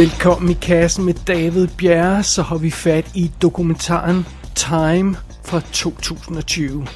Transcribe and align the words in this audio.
Velkommen 0.00 0.48
i 0.48 0.54
kassen 0.54 1.04
med 1.04 1.14
David 1.26 1.68
Bjerre, 1.76 2.22
så 2.22 2.42
har 2.42 2.58
vi 2.58 2.70
fat 2.70 3.04
i 3.14 3.30
dokumentaren 3.42 4.26
Time 4.54 5.16
fra 5.44 5.60
2020. 5.60 6.86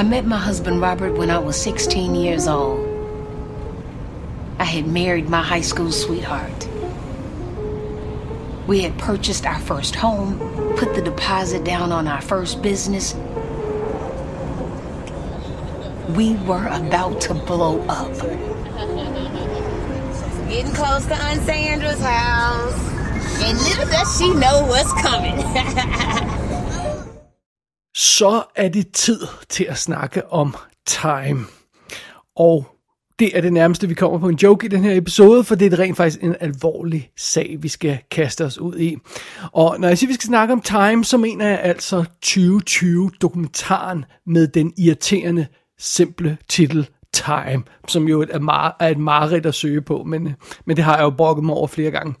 I 0.00 0.02
met 0.02 0.24
my 0.24 0.36
husband 0.36 0.82
Robert 0.82 1.18
when 1.18 1.30
I 1.30 1.38
was 1.46 1.56
16 1.56 2.14
years 2.14 2.46
old. 2.46 2.78
I 4.60 4.64
had 4.64 4.86
married 4.86 5.28
my 5.28 5.42
high 5.42 5.64
school 5.64 5.92
sweetheart. 5.92 6.68
We 8.68 8.82
had 8.82 8.92
purchased 8.98 9.46
our 9.46 9.60
first 9.60 9.96
home, 9.96 10.38
put 10.78 10.94
the 10.94 11.02
deposit 11.02 11.64
down 11.64 11.92
on 11.92 12.06
our 12.06 12.22
first 12.22 12.62
business. 12.62 13.14
We 16.16 16.36
were 16.46 16.68
about 16.68 17.20
to 17.20 17.34
blow 17.34 17.80
up. 17.88 18.14
Getting 20.54 20.74
close 20.74 21.06
to 21.06 21.14
Aunt 21.14 21.42
Sandra's 21.42 22.00
house. 22.00 22.78
And 23.44 23.58
little 23.66 23.88
does 23.94 24.18
she 24.18 24.28
know 24.42 24.56
what's 24.70 24.92
coming. 25.06 25.36
Så 27.96 28.42
er 28.56 28.68
det 28.68 28.92
tid 28.92 29.20
til 29.48 29.64
at 29.64 29.78
snakke 29.78 30.32
om 30.32 30.54
Time. 30.86 31.46
Og 32.36 32.66
det 33.18 33.36
er 33.36 33.40
det 33.40 33.52
nærmeste, 33.52 33.88
vi 33.88 33.94
kommer 33.94 34.18
på 34.18 34.28
en 34.28 34.36
joke 34.42 34.66
i 34.66 34.68
den 34.68 34.84
her 34.84 34.96
episode, 34.96 35.44
for 35.44 35.54
det 35.54 35.72
er 35.72 35.78
rent 35.78 35.96
faktisk 35.96 36.22
en 36.22 36.36
alvorlig 36.40 37.10
sag, 37.16 37.56
vi 37.60 37.68
skal 37.68 37.98
kaste 38.10 38.44
os 38.44 38.58
ud 38.58 38.78
i. 38.78 38.96
Og 39.52 39.80
når 39.80 39.88
jeg 39.88 39.98
siger, 39.98 40.08
at 40.08 40.10
vi 40.10 40.14
skal 40.14 40.26
snakke 40.26 40.52
om 40.52 40.60
Time, 40.60 41.04
så 41.04 41.16
mener 41.16 41.48
jeg 41.48 41.60
altså 41.62 42.04
2020-dokumentaren 42.26 44.04
med 44.26 44.48
den 44.48 44.72
irriterende, 44.78 45.46
simple 45.78 46.38
titel 46.48 46.88
Time, 47.14 47.62
som 47.88 48.08
jo 48.08 48.20
er, 48.30 48.38
mar- 48.38 48.76
er 48.80 48.88
et 48.88 48.98
mareridt 48.98 49.46
at 49.46 49.54
søge 49.54 49.80
på, 49.82 50.02
men, 50.04 50.34
men 50.64 50.76
det 50.76 50.84
har 50.84 50.96
jeg 50.96 51.02
jo 51.02 51.10
brokket 51.10 51.44
mig 51.44 51.54
over 51.54 51.66
flere 51.66 51.90
gange. 51.90 52.14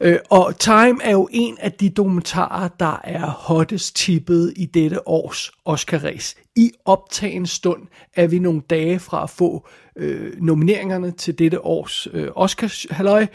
Øh, 0.00 0.18
og 0.30 0.58
Time 0.58 0.98
er 1.02 1.10
jo 1.10 1.28
en 1.32 1.56
af 1.60 1.72
de 1.72 1.90
dokumentarer, 1.90 2.68
der 2.80 3.00
er 3.04 3.26
hottest 3.26 3.96
tippet 3.96 4.52
i 4.56 4.66
dette 4.66 5.08
års 5.08 5.52
Oscar-race. 5.66 6.52
I 6.56 6.70
optagen 6.84 7.46
stund 7.46 7.82
er 8.14 8.26
vi 8.26 8.38
nogle 8.38 8.62
dage 8.70 8.98
fra 8.98 9.22
at 9.22 9.30
få 9.30 9.68
øh, 9.96 10.32
nomineringerne 10.38 11.10
til 11.10 11.38
dette 11.38 11.64
års 11.64 12.08
øh, 12.12 12.28
Oscar-halløj, 12.34 13.26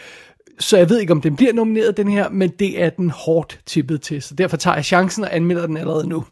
så 0.60 0.78
jeg 0.78 0.90
ved 0.90 1.00
ikke, 1.00 1.14
om 1.14 1.22
den 1.22 1.36
bliver 1.36 1.54
nomineret, 1.54 1.98
den 1.98 2.10
her, 2.10 2.30
men 2.30 2.50
det 2.50 2.84
er 2.84 2.90
den 2.90 3.10
hårdt 3.10 3.60
tippet 3.66 4.02
til, 4.02 4.22
så 4.22 4.36
derfor 4.36 4.58
tager 4.58 4.76
jeg 4.76 4.86
chancen 4.86 5.24
og 5.24 5.36
anmelder 5.36 5.68
den 5.68 5.78
allerede 5.78 6.10
nu. 6.10 6.26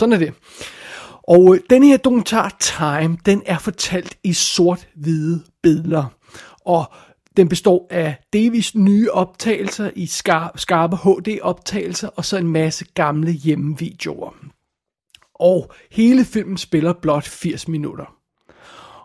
Sådan 0.00 0.12
er 0.12 0.18
det. 0.18 0.32
Og 1.28 1.54
øh, 1.54 1.60
den 1.70 1.82
her 1.82 1.96
dokumentar 1.96 2.56
Time, 2.60 3.18
den 3.26 3.42
er 3.46 3.58
fortalt 3.58 4.18
i 4.24 4.32
sort-hvide 4.32 5.42
billeder. 5.62 6.04
Og 6.60 6.84
den 7.36 7.48
består 7.48 7.86
af 7.90 8.16
delvis 8.32 8.74
nye 8.74 9.10
optagelser 9.10 9.90
i 9.96 10.06
skarpe 10.56 10.96
HD-optagelser, 10.96 12.08
og 12.08 12.24
så 12.24 12.36
en 12.36 12.48
masse 12.48 12.84
gamle 12.94 13.32
hjemmevideoer. 13.32 14.34
Og 15.34 15.72
hele 15.90 16.24
filmen 16.24 16.56
spiller 16.56 16.92
blot 16.92 17.24
80 17.24 17.68
minutter. 17.68 18.16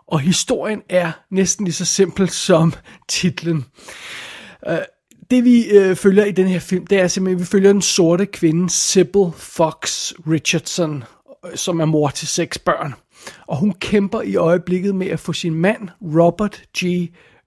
Og 0.06 0.20
historien 0.20 0.82
er 0.88 1.12
næsten 1.30 1.64
lige 1.64 1.74
så 1.74 1.84
simpel 1.84 2.28
som 2.28 2.72
titlen. 3.08 3.64
Øh, 4.68 4.78
det 5.30 5.44
vi 5.44 5.64
øh, 5.64 5.96
følger 5.96 6.24
i 6.24 6.32
den 6.32 6.48
her 6.48 6.58
film, 6.58 6.86
det 6.86 7.00
er 7.00 7.08
simpelthen, 7.08 7.36
at 7.36 7.40
vi 7.40 7.46
følger 7.46 7.72
den 7.72 7.82
sorte 7.82 8.26
kvinde 8.26 8.70
Sybil 8.70 9.32
Fox 9.36 10.12
Richardson, 10.30 11.04
som 11.54 11.80
er 11.80 11.84
mor 11.84 12.08
til 12.08 12.28
seks 12.28 12.58
børn. 12.58 12.94
Og 13.46 13.56
hun 13.56 13.72
kæmper 13.72 14.22
i 14.22 14.36
øjeblikket 14.36 14.94
med 14.94 15.06
at 15.06 15.20
få 15.20 15.32
sin 15.32 15.54
mand, 15.54 15.88
Robert 16.00 16.62
G. 16.78 16.82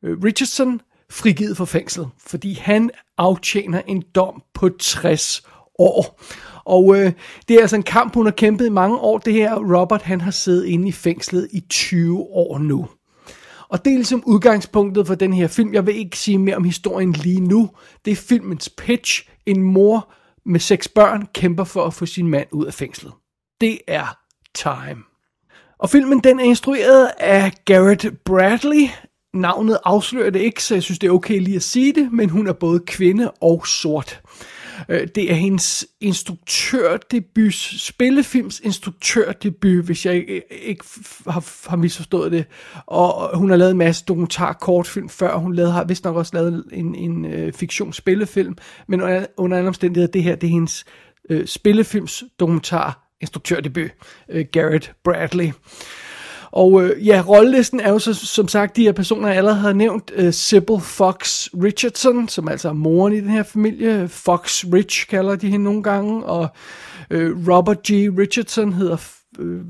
Richardson, 0.04 0.82
frigivet 1.10 1.58
fra 1.58 1.66
fængsel, 1.66 2.06
fordi 2.28 2.54
han 2.54 2.90
aftjener 3.18 3.82
en 3.88 4.04
dom 4.16 4.44
på 4.54 4.70
60 4.80 5.48
år. 5.80 6.22
Og 6.66 6.98
øh, 6.98 7.12
det 7.48 7.56
er 7.56 7.62
altså 7.62 7.76
en 7.76 7.84
kamp, 7.84 8.14
hun 8.14 8.26
har 8.26 8.32
kæmpet 8.32 8.66
i 8.66 8.70
mange 8.70 8.98
år. 8.98 9.18
Det 9.18 9.34
her 9.34 9.80
Robert, 9.80 10.02
han 10.02 10.22
har 10.22 10.32
siddet 10.32 10.66
inde 10.66 10.88
i 10.88 10.92
fængslet 10.92 11.48
i 11.52 11.60
20 11.70 12.20
år 12.20 12.58
nu. 12.58 12.88
Og 13.70 13.86
det 13.86 13.92
er 13.92 13.98
ligesom 13.98 14.24
udgangspunktet 14.26 15.08
for 15.08 15.16
den 15.16 15.34
her 15.34 15.48
film. 15.48 15.74
Jeg 15.74 15.86
vil 15.86 15.96
ikke 15.96 16.18
sige 16.18 16.38
mere 16.38 16.56
om 16.56 16.64
historien 16.64 17.12
lige 17.12 17.40
nu. 17.42 17.70
Det 18.06 18.12
er 18.12 18.16
filmens 18.16 18.70
pitch. 18.70 19.30
En 19.46 19.62
mor 19.62 20.14
med 20.46 20.60
seks 20.60 20.88
børn 20.88 21.28
kæmper 21.34 21.64
for 21.64 21.86
at 21.86 21.94
få 21.94 22.06
sin 22.06 22.28
mand 22.28 22.48
ud 22.52 22.66
af 22.66 22.74
fængslet. 22.74 23.14
Det 23.62 23.80
er 23.88 24.18
Time. 24.56 25.04
Og 25.80 25.90
filmen 25.90 26.20
den 26.20 26.40
er 26.40 26.44
instrueret 26.44 27.12
af 27.20 27.52
Garrett 27.66 28.24
Bradley. 28.26 28.88
Navnet 29.34 29.78
afslører 29.86 30.30
det 30.30 30.40
ikke, 30.40 30.64
så 30.64 30.76
jeg 30.76 30.84
synes 30.84 31.00
det 31.00 31.08
er 31.08 31.12
okay 31.12 31.40
lige 31.40 31.56
at 31.56 31.64
sige 31.64 31.94
det, 31.94 32.12
men 32.12 32.30
hun 32.30 32.48
er 32.48 32.54
både 32.54 32.80
kvinde 32.80 33.32
og 33.32 33.68
sort. 33.68 34.22
Øh, 34.90 35.08
det 35.16 35.32
er 35.32 35.36
hendes 35.36 35.86
instruktørdebut, 36.02 37.54
spillefilms 37.78 38.60
instruktørdebut, 38.60 39.86
hvis 39.86 40.06
jeg 40.06 40.16
ikke 40.52 40.86
har, 41.28 41.70
har 41.70 41.78
misforstået 41.78 42.32
det. 42.32 42.46
Og 42.86 43.38
hun 43.38 43.50
har 43.50 43.58
lavet 43.58 43.72
en 43.72 43.78
masse 43.78 44.06
dokumentar 44.06 44.54
kortfilm 44.54 45.10
før. 45.10 45.38
Hun 45.38 45.56
lavede, 45.56 45.72
har 45.72 45.84
vist 45.84 46.04
nok 46.04 46.16
også 46.16 46.32
lavet 46.34 46.66
en, 46.72 46.96
en 46.96 47.26
uh, 47.26 47.54
fiktionsspillefilm, 47.54 48.58
men 48.88 49.02
under, 49.02 49.26
under 49.38 49.58
andre 49.58 49.68
omstændigheder, 49.68 50.12
det 50.12 50.24
her 50.24 50.36
det 50.36 50.48
er 50.48 50.52
hendes 50.52 50.86
øh, 51.30 51.40
uh, 51.40 51.46
spillefilms 51.46 52.24
dokumentar 52.40 53.05
instruktørdebut, 53.22 53.92
øh, 54.30 54.46
Garrett 54.52 54.94
Bradley. 55.04 55.52
Og 56.56 56.84
øh, 56.84 57.08
ja, 57.08 57.24
rollelisten 57.28 57.80
er 57.80 57.90
jo 57.90 58.00
så, 58.00 58.14
som 58.14 58.48
sagt, 58.48 58.76
de 58.76 58.84
her 58.84 58.92
personer, 58.92 59.28
jeg 59.28 59.38
allerede 59.38 59.60
har 59.60 59.74
nævnt. 59.74 60.12
Øh, 60.16 60.34
Sybil 60.34 60.80
Fox 60.82 61.48
Richardson, 61.64 62.28
som 62.28 62.48
altså 62.48 62.70
er 62.70 62.74
moren 62.74 63.14
i 63.14 63.22
den 63.22 63.30
her 63.30 63.44
familie. 63.44 64.08
Fox 64.08 64.66
Rich 64.74 65.08
kalder 65.08 65.36
de 65.36 65.50
hende 65.50 65.64
nogle 65.64 65.84
gange. 65.84 66.26
Og 66.26 66.48
øh, 67.10 67.48
Robert 67.50 67.78
G. 67.78 67.92
Richardson 68.18 68.74
hedder 68.74 68.98
øh, 69.40 69.62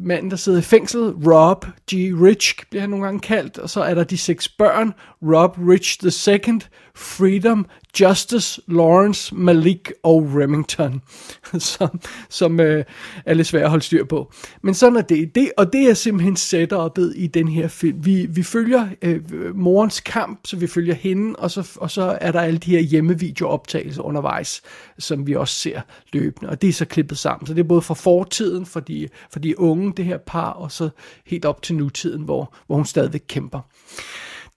manden, 0.00 0.30
der 0.30 0.36
sidder 0.36 0.58
i 0.58 0.62
fængsel. 0.62 1.00
Rob 1.00 1.64
G. 1.64 1.94
Rich 1.94 2.54
bliver 2.70 2.80
han 2.80 2.90
nogle 2.90 3.04
gange 3.04 3.20
kaldt. 3.20 3.58
Og 3.58 3.70
så 3.70 3.80
er 3.80 3.94
der 3.94 4.04
de 4.04 4.18
seks 4.18 4.48
børn. 4.48 4.92
Rob 5.22 5.58
Rich 5.68 6.04
II, 6.28 6.60
Freedom, 6.96 7.66
Justice, 8.00 8.60
Lawrence, 8.66 9.34
Malik 9.34 9.92
og 10.02 10.30
Remington, 10.34 11.02
som, 11.58 12.00
som 12.28 12.60
øh, 12.60 12.84
er 13.26 13.34
lidt 13.34 13.46
svært 13.46 13.62
at 13.62 13.70
holde 13.70 13.84
styr 13.84 14.04
på. 14.04 14.32
Men 14.62 14.74
sådan 14.74 14.96
er 14.96 15.02
det. 15.02 15.34
det 15.34 15.52
og 15.56 15.72
det 15.72 15.90
er 15.90 15.94
simpelthen 15.94 16.36
setup'et 16.36 17.12
i 17.16 17.26
den 17.26 17.48
her 17.48 17.68
film. 17.68 18.04
Vi, 18.04 18.26
vi 18.26 18.42
følger 18.42 18.88
øh, 19.02 19.22
morens 19.56 20.00
kamp, 20.00 20.40
så 20.44 20.56
vi 20.56 20.66
følger 20.66 20.94
hende, 20.94 21.36
og 21.36 21.50
så, 21.50 21.70
og 21.80 21.90
så 21.90 22.18
er 22.20 22.32
der 22.32 22.40
alle 22.40 22.58
de 22.58 22.70
her 22.70 22.80
hjemmevideooptagelser 22.80 24.02
undervejs, 24.02 24.62
som 24.98 25.26
vi 25.26 25.34
også 25.34 25.54
ser 25.54 25.80
løbende. 26.12 26.50
Og 26.50 26.62
det 26.62 26.68
er 26.68 26.72
så 26.72 26.84
klippet 26.84 27.18
sammen. 27.18 27.46
Så 27.46 27.54
det 27.54 27.60
er 27.60 27.68
både 27.68 27.82
fra 27.82 27.94
fortiden, 27.94 28.66
for 28.66 28.80
de, 28.80 29.08
for 29.30 29.38
de 29.38 29.60
unge, 29.60 29.92
det 29.96 30.04
her 30.04 30.18
par, 30.18 30.50
og 30.50 30.72
så 30.72 30.88
helt 31.26 31.44
op 31.44 31.62
til 31.62 31.76
nutiden, 31.76 32.22
hvor, 32.22 32.54
hvor 32.66 32.76
hun 32.76 32.84
stadigvæk 32.84 33.24
kæmper. 33.28 33.60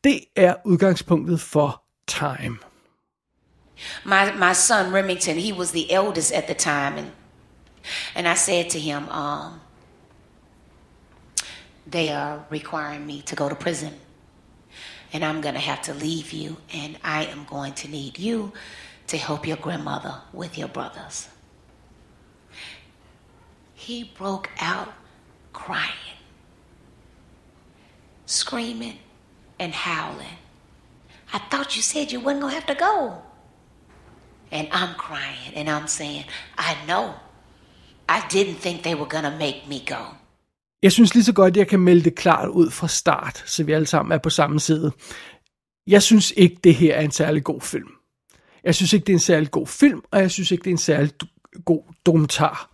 Det 0.03 0.19
er 0.35 0.53
udgangspunktet 0.65 1.41
for 1.41 1.83
Time. 2.07 2.57
My 4.03 4.31
my 4.31 4.53
son 4.53 4.91
Remington, 4.91 5.37
he 5.37 5.51
was 5.51 5.71
the 5.71 5.91
eldest 5.91 6.33
at 6.33 6.47
the 6.47 6.55
time, 6.55 6.97
and 6.97 7.11
and 8.15 8.27
I 8.27 8.33
said 8.33 8.69
to 8.71 8.79
him, 8.79 9.07
um, 9.09 9.61
they 11.85 12.09
are 12.09 12.45
requiring 12.49 13.05
me 13.05 13.21
to 13.23 13.35
go 13.35 13.47
to 13.47 13.55
prison, 13.55 13.93
and 15.13 15.23
I'm 15.23 15.41
gonna 15.41 15.59
have 15.59 15.81
to 15.83 15.93
leave 15.93 16.31
you, 16.33 16.57
and 16.73 16.97
I 17.03 17.25
am 17.25 17.45
going 17.45 17.73
to 17.73 17.87
need 17.87 18.19
you 18.19 18.51
to 19.07 19.17
help 19.17 19.47
your 19.47 19.57
grandmother 19.57 20.15
with 20.33 20.57
your 20.57 20.67
brothers. 20.67 21.29
He 23.73 24.03
broke 24.03 24.49
out 24.59 24.93
crying, 25.53 26.17
screaming, 28.25 28.99
and 29.59 29.73
howling. 29.73 30.37
I 31.31 31.39
thought 31.39 31.75
you 31.75 31.81
said 31.81 32.11
you 32.11 32.19
wasn't 32.19 32.41
gonna 32.41 32.53
have 32.53 32.65
to 32.65 32.75
go. 32.75 33.21
And 34.51 34.67
I'm 34.71 34.95
crying 34.97 35.57
and 35.57 35.69
I'm 35.69 35.87
saying, 35.87 36.25
I 36.57 36.85
know. 36.87 37.05
I 38.09 38.19
didn't 38.33 38.59
think 38.61 38.83
they 38.83 38.95
were 38.95 39.09
gonna 39.09 39.37
make 39.39 39.61
me 39.69 39.79
go. 39.95 40.03
Jeg 40.83 40.91
synes 40.91 41.13
lige 41.13 41.23
så 41.23 41.33
godt, 41.33 41.53
at 41.53 41.57
jeg 41.57 41.67
kan 41.67 41.79
melde 41.79 42.03
det 42.03 42.15
klart 42.15 42.49
ud 42.49 42.71
fra 42.71 42.87
start, 42.87 43.43
så 43.45 43.63
vi 43.63 43.71
alle 43.71 43.87
sammen 43.87 44.11
er 44.11 44.17
på 44.17 44.29
samme 44.29 44.59
side. 44.59 44.91
Jeg 45.87 46.03
synes 46.03 46.33
ikke, 46.37 46.57
det 46.63 46.75
her 46.75 46.95
er 46.95 47.01
en 47.01 47.11
særlig 47.11 47.43
god 47.43 47.61
film. 47.61 47.87
Jeg 48.63 48.75
synes 48.75 48.93
ikke, 48.93 49.05
det 49.05 49.13
er 49.13 49.15
en 49.15 49.19
særlig 49.19 49.51
god 49.51 49.67
film, 49.67 50.01
og 50.11 50.21
jeg 50.21 50.31
synes 50.31 50.51
ikke, 50.51 50.63
det 50.63 50.69
er 50.69 50.73
en 50.73 50.77
særlig 50.77 51.11
god 51.65 51.81
dokumentar. 52.05 52.71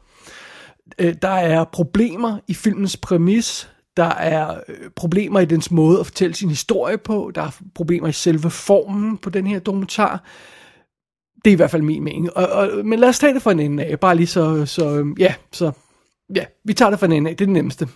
Øh, 0.99 1.15
der 1.21 1.29
er 1.29 1.63
problemer 1.63 2.39
i 2.47 2.53
filmens 2.53 2.97
præmis, 2.97 3.69
der 3.97 4.09
er 4.09 4.59
øh, 4.67 4.89
problemer 4.95 5.39
i 5.39 5.45
dens 5.45 5.71
måde 5.71 5.99
at 5.99 6.05
fortælle 6.05 6.35
sin 6.35 6.49
historie 6.49 6.97
på, 6.97 7.31
der 7.35 7.41
er 7.41 7.61
problemer 7.75 8.07
i 8.07 8.11
selve 8.11 8.49
formen 8.49 9.17
på 9.17 9.29
den 9.29 9.47
her 9.47 9.59
dokumentar. 9.59 10.23
Det 11.45 11.51
er 11.51 11.53
i 11.53 11.55
hvert 11.55 11.71
fald 11.71 11.81
min 11.81 12.03
mening. 12.03 12.37
Og, 12.37 12.47
og, 12.47 12.85
men 12.85 12.99
lad 12.99 13.09
os 13.09 13.19
tage 13.19 13.33
det 13.33 13.41
fra 13.41 13.51
en 13.51 13.59
ende 13.59 13.83
af, 13.83 13.99
bare 13.99 14.15
lige 14.15 14.27
så, 14.27 14.65
så 14.65 14.89
øhm, 14.89 15.15
ja, 15.19 15.33
så 15.51 15.71
ja, 16.35 16.45
vi 16.65 16.73
tager 16.73 16.89
det 16.89 16.99
fra 16.99 17.05
en 17.05 17.11
ende 17.11 17.29
af, 17.29 17.37
det 17.37 17.43
er 17.43 17.47
det 17.47 17.53
nemmeste. 17.53 17.87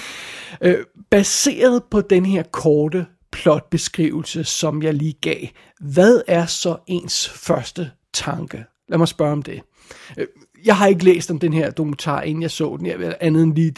øh, 0.60 0.84
baseret 1.10 1.82
på 1.90 2.00
den 2.00 2.26
her 2.26 2.42
korte 2.42 3.06
plotbeskrivelse, 3.32 4.44
som 4.44 4.82
jeg 4.82 4.94
lige 4.94 5.16
gav, 5.20 5.46
hvad 5.80 6.22
er 6.26 6.46
så 6.46 6.76
ens 6.86 7.28
første 7.28 7.90
tanke? 8.14 8.64
Lad 8.88 8.98
mig 8.98 9.08
spørge 9.08 9.32
om 9.32 9.42
det. 9.42 9.60
Øh, 10.18 10.26
jeg 10.66 10.76
har 10.76 10.86
ikke 10.86 11.04
læst 11.04 11.30
om 11.30 11.38
den 11.38 11.52
her 11.52 11.70
dokumentar, 11.70 12.22
inden 12.22 12.42
jeg 12.42 12.50
så 12.50 12.76
den, 12.78 12.86
jeg, 12.86 13.16
andet 13.20 13.42
end 13.42 13.54
lige 13.54 13.70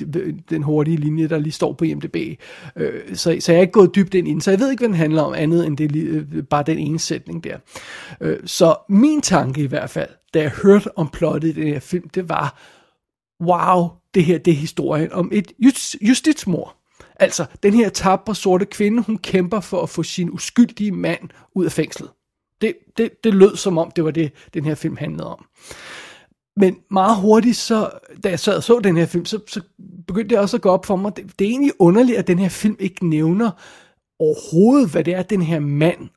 den 0.51 0.63
hurtige 0.63 0.97
linje, 0.97 1.29
der 1.29 1.39
lige 1.39 1.53
står 1.53 1.73
på 1.73 1.85
IMDb. 1.85 2.41
Øh, 2.77 3.17
så, 3.17 3.37
så 3.41 3.53
jeg 3.53 3.59
er 3.59 3.61
ikke 3.63 3.73
gået 3.73 3.95
dybt 3.95 4.15
ind 4.15 4.29
i 4.29 4.31
den, 4.31 4.41
så 4.41 4.51
jeg 4.51 4.61
ved 4.61 4.71
ikke, 4.71 4.81
hvad 4.81 4.89
den 4.89 4.97
handler 4.97 5.23
om, 5.23 5.35
andet 5.35 5.67
end 5.67 5.77
det, 5.77 5.97
øh, 5.97 6.43
bare 6.43 6.63
den 6.63 6.79
ene 6.79 6.99
sætning 6.99 7.45
der. 7.45 7.57
Øh, 8.21 8.39
Så 8.45 8.77
min 8.89 9.21
tanke 9.21 9.63
i 9.63 9.67
hvert 9.67 9.91
fald, 9.91 10.09
da 10.35 10.41
jeg 10.41 10.51
hørte 10.63 10.99
om 10.99 11.09
plottet 11.09 11.49
i 11.49 11.53
den 11.53 11.69
her 11.69 11.81
film, 11.81 12.09
det 12.09 12.29
var, 12.29 12.61
wow, 13.43 13.89
det 14.15 14.25
her 14.25 14.39
det 14.39 14.51
er 14.51 14.57
historien 14.57 15.13
om 15.13 15.31
et 15.33 15.53
justitsmor. 16.01 16.75
Altså, 17.21 17.45
den 17.63 17.75
her 17.75 17.89
tabre 17.89 18.35
sorte 18.35 18.65
kvinde, 18.65 19.03
hun 19.03 19.19
kæmper 19.19 19.61
for 19.61 19.83
at 19.83 19.89
få 19.89 20.03
sin 20.03 20.31
uskyldige 20.31 20.93
mand 20.93 21.29
ud 21.55 21.65
af 21.65 21.73
fængslet. 21.73 22.11
Det, 22.61 22.75
det, 22.97 23.25
det 23.25 23.35
lød 23.35 23.57
som 23.57 23.79
om, 23.79 23.91
det 23.97 24.05
var 24.05 24.11
det, 24.11 24.33
den 24.55 24.65
her 24.65 24.75
film 24.75 24.97
handlede 24.97 25.27
om. 25.27 25.45
Men 26.61 26.77
meget 26.91 27.17
hurtigt, 27.17 27.57
så, 27.57 27.91
da 28.25 28.29
jeg 28.29 28.41
sad 28.41 28.57
og 28.57 28.63
så 28.63 28.81
den 28.85 28.97
her 28.97 29.07
film, 29.07 29.25
så, 29.25 29.41
så 29.47 29.61
begyndte 30.07 30.31
det 30.35 30.39
også 30.39 30.57
at 30.57 30.63
gå 30.63 30.69
op 30.69 30.87
for 30.87 30.97
mig. 30.97 31.17
Det, 31.17 31.39
det 31.39 31.45
er 31.45 31.51
egentlig 31.51 31.73
underligt, 31.79 32.19
at 32.19 32.27
den 32.27 32.39
her 32.39 32.49
film 32.49 32.77
ikke 32.79 33.09
nævner 33.09 33.51
overhovedet, 34.19 34.91
hvad 34.91 35.05
det 35.05 35.15
er, 35.15 35.23
den 35.23 35.43
her 35.43 35.61
mand 35.61 36.09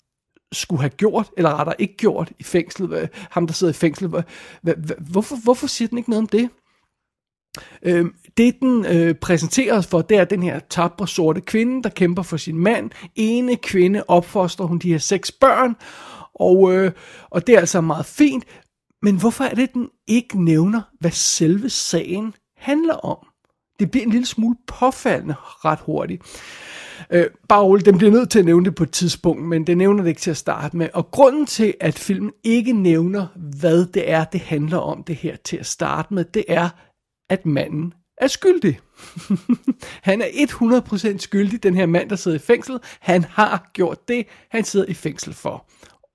skulle 0.51 0.81
have 0.81 0.89
gjort, 0.89 1.29
eller 1.37 1.59
rettere 1.59 1.81
ikke 1.81 1.97
gjort 1.97 2.31
i 2.39 2.43
fængslet. 2.43 3.09
Ham, 3.13 3.47
der 3.47 3.53
sidder 3.53 3.73
i 3.73 3.73
fængslet. 3.73 4.25
Hvorfor, 5.11 5.35
hvorfor 5.43 5.67
siger 5.67 5.89
den 5.89 5.97
ikke 5.97 6.09
noget 6.09 6.21
om 6.21 6.27
det? 6.27 6.49
Øh, 7.83 8.05
det 8.37 8.59
den 8.59 8.85
øh, 8.85 9.15
præsenterer 9.15 9.77
os 9.77 9.87
for, 9.87 10.01
det 10.01 10.17
er 10.17 10.25
den 10.25 10.43
her 10.43 10.59
tabre 10.69 11.07
sorte 11.07 11.41
kvinde, 11.41 11.83
der 11.83 11.89
kæmper 11.89 12.23
for 12.23 12.37
sin 12.37 12.57
mand. 12.57 12.91
Ene 13.15 13.55
kvinde 13.55 14.03
opfostrer 14.07 14.65
hun 14.65 14.79
de 14.79 14.91
her 14.91 14.97
seks 14.97 15.31
børn, 15.31 15.75
og, 16.35 16.73
øh, 16.73 16.91
og 17.29 17.47
det 17.47 17.55
er 17.55 17.59
altså 17.59 17.81
meget 17.81 18.05
fint. 18.05 18.43
Men 19.01 19.19
hvorfor 19.19 19.43
er 19.43 19.55
det, 19.55 19.73
den 19.73 19.89
ikke 20.07 20.43
nævner, 20.43 20.81
hvad 20.99 21.11
selve 21.11 21.69
sagen 21.69 22.33
handler 22.57 22.93
om? 22.93 23.17
Det 23.79 23.91
bliver 23.91 24.05
en 24.05 24.11
lille 24.11 24.25
smule 24.25 24.55
påfaldende 24.67 25.35
ret 25.39 25.79
hurtigt. 25.79 26.23
Øh, 27.09 27.25
bare 27.49 27.63
roligt, 27.63 27.85
den 27.85 27.97
bliver 27.97 28.11
nødt 28.11 28.29
til 28.29 28.39
at 28.39 28.45
nævne 28.45 28.65
det 28.65 28.75
på 28.75 28.83
et 28.83 28.91
tidspunkt, 28.91 29.43
men 29.43 29.67
den 29.67 29.77
nævner 29.77 30.03
det 30.03 30.09
ikke 30.09 30.21
til 30.21 30.31
at 30.31 30.37
starte 30.37 30.77
med. 30.77 30.89
Og 30.93 31.11
grunden 31.11 31.45
til, 31.45 31.73
at 31.79 31.99
filmen 31.99 32.31
ikke 32.43 32.73
nævner, 32.73 33.27
hvad 33.59 33.85
det 33.85 34.11
er, 34.11 34.23
det 34.23 34.41
handler 34.41 34.77
om 34.77 35.03
det 35.03 35.15
her 35.15 35.35
til 35.35 35.57
at 35.57 35.65
starte 35.65 36.13
med, 36.13 36.25
det 36.25 36.45
er, 36.47 36.69
at 37.29 37.45
manden 37.45 37.93
er 38.17 38.27
skyldig. 38.27 38.79
han 40.09 40.21
er 40.21 40.25
100% 41.13 41.17
skyldig, 41.17 41.63
den 41.63 41.75
her 41.75 41.85
mand, 41.85 42.09
der 42.09 42.15
sidder 42.15 42.37
i 42.37 42.41
fængsel. 42.41 42.79
Han 42.99 43.23
har 43.23 43.69
gjort 43.73 44.07
det, 44.07 44.27
han 44.49 44.63
sidder 44.63 44.85
i 44.85 44.93
fængsel 44.93 45.33
for. 45.33 45.65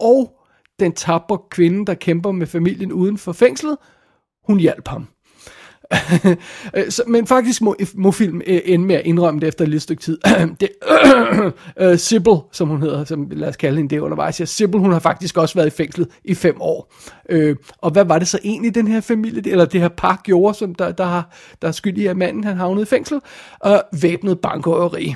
Og 0.00 0.40
den 0.80 0.92
tabre 0.92 1.38
kvinde, 1.50 1.86
der 1.86 1.94
kæmper 1.94 2.32
med 2.32 2.46
familien 2.46 2.92
uden 2.92 3.18
for 3.18 3.32
fængslet, 3.32 3.76
hun 4.44 4.58
hjalp 4.58 4.88
ham. 4.88 5.06
så, 6.88 7.02
men 7.06 7.26
faktisk 7.26 7.62
må, 7.62 7.76
må 7.94 8.10
film 8.10 8.42
øh, 8.46 8.60
ende 8.64 8.86
med 8.86 8.94
at 8.94 9.06
indrømme 9.06 9.40
det 9.40 9.48
efter 9.48 9.64
et 9.64 9.68
lille 9.68 9.80
stykke 9.80 10.02
tid. 10.02 10.18
det, 10.60 10.68
uh, 12.30 12.38
som 12.52 12.68
hun 12.68 12.82
hedder, 12.82 13.04
som 13.04 13.28
lad 13.30 13.48
os 13.48 13.56
kalde 13.56 13.76
hende 13.76 13.94
det 13.94 14.00
undervejs, 14.00 14.40
ja, 14.40 14.44
Sibyl, 14.44 14.78
hun 14.80 14.92
har 14.92 14.98
faktisk 14.98 15.36
også 15.36 15.54
været 15.54 15.66
i 15.66 15.70
fængslet 15.70 16.08
i 16.24 16.34
fem 16.34 16.60
år. 16.60 16.92
Øh, 17.28 17.56
og 17.78 17.90
hvad 17.90 18.04
var 18.04 18.18
det 18.18 18.28
så 18.28 18.38
egentlig, 18.44 18.74
den 18.74 18.88
her 18.88 19.00
familie, 19.00 19.50
eller 19.50 19.64
det 19.64 19.80
her 19.80 19.88
par 19.88 20.20
gjorde, 20.24 20.58
som 20.58 20.74
der, 20.74 20.92
der, 20.92 21.04
har, 21.04 21.30
der 21.62 21.68
er 21.68 21.72
skyld 21.72 21.98
i, 21.98 22.06
at 22.06 22.16
manden 22.16 22.44
han 22.44 22.56
havnede 22.56 22.82
i 22.82 22.86
fængsel? 22.86 23.20
Og 23.60 23.82
væbnet 24.02 24.40
bankrøveri. 24.40 25.14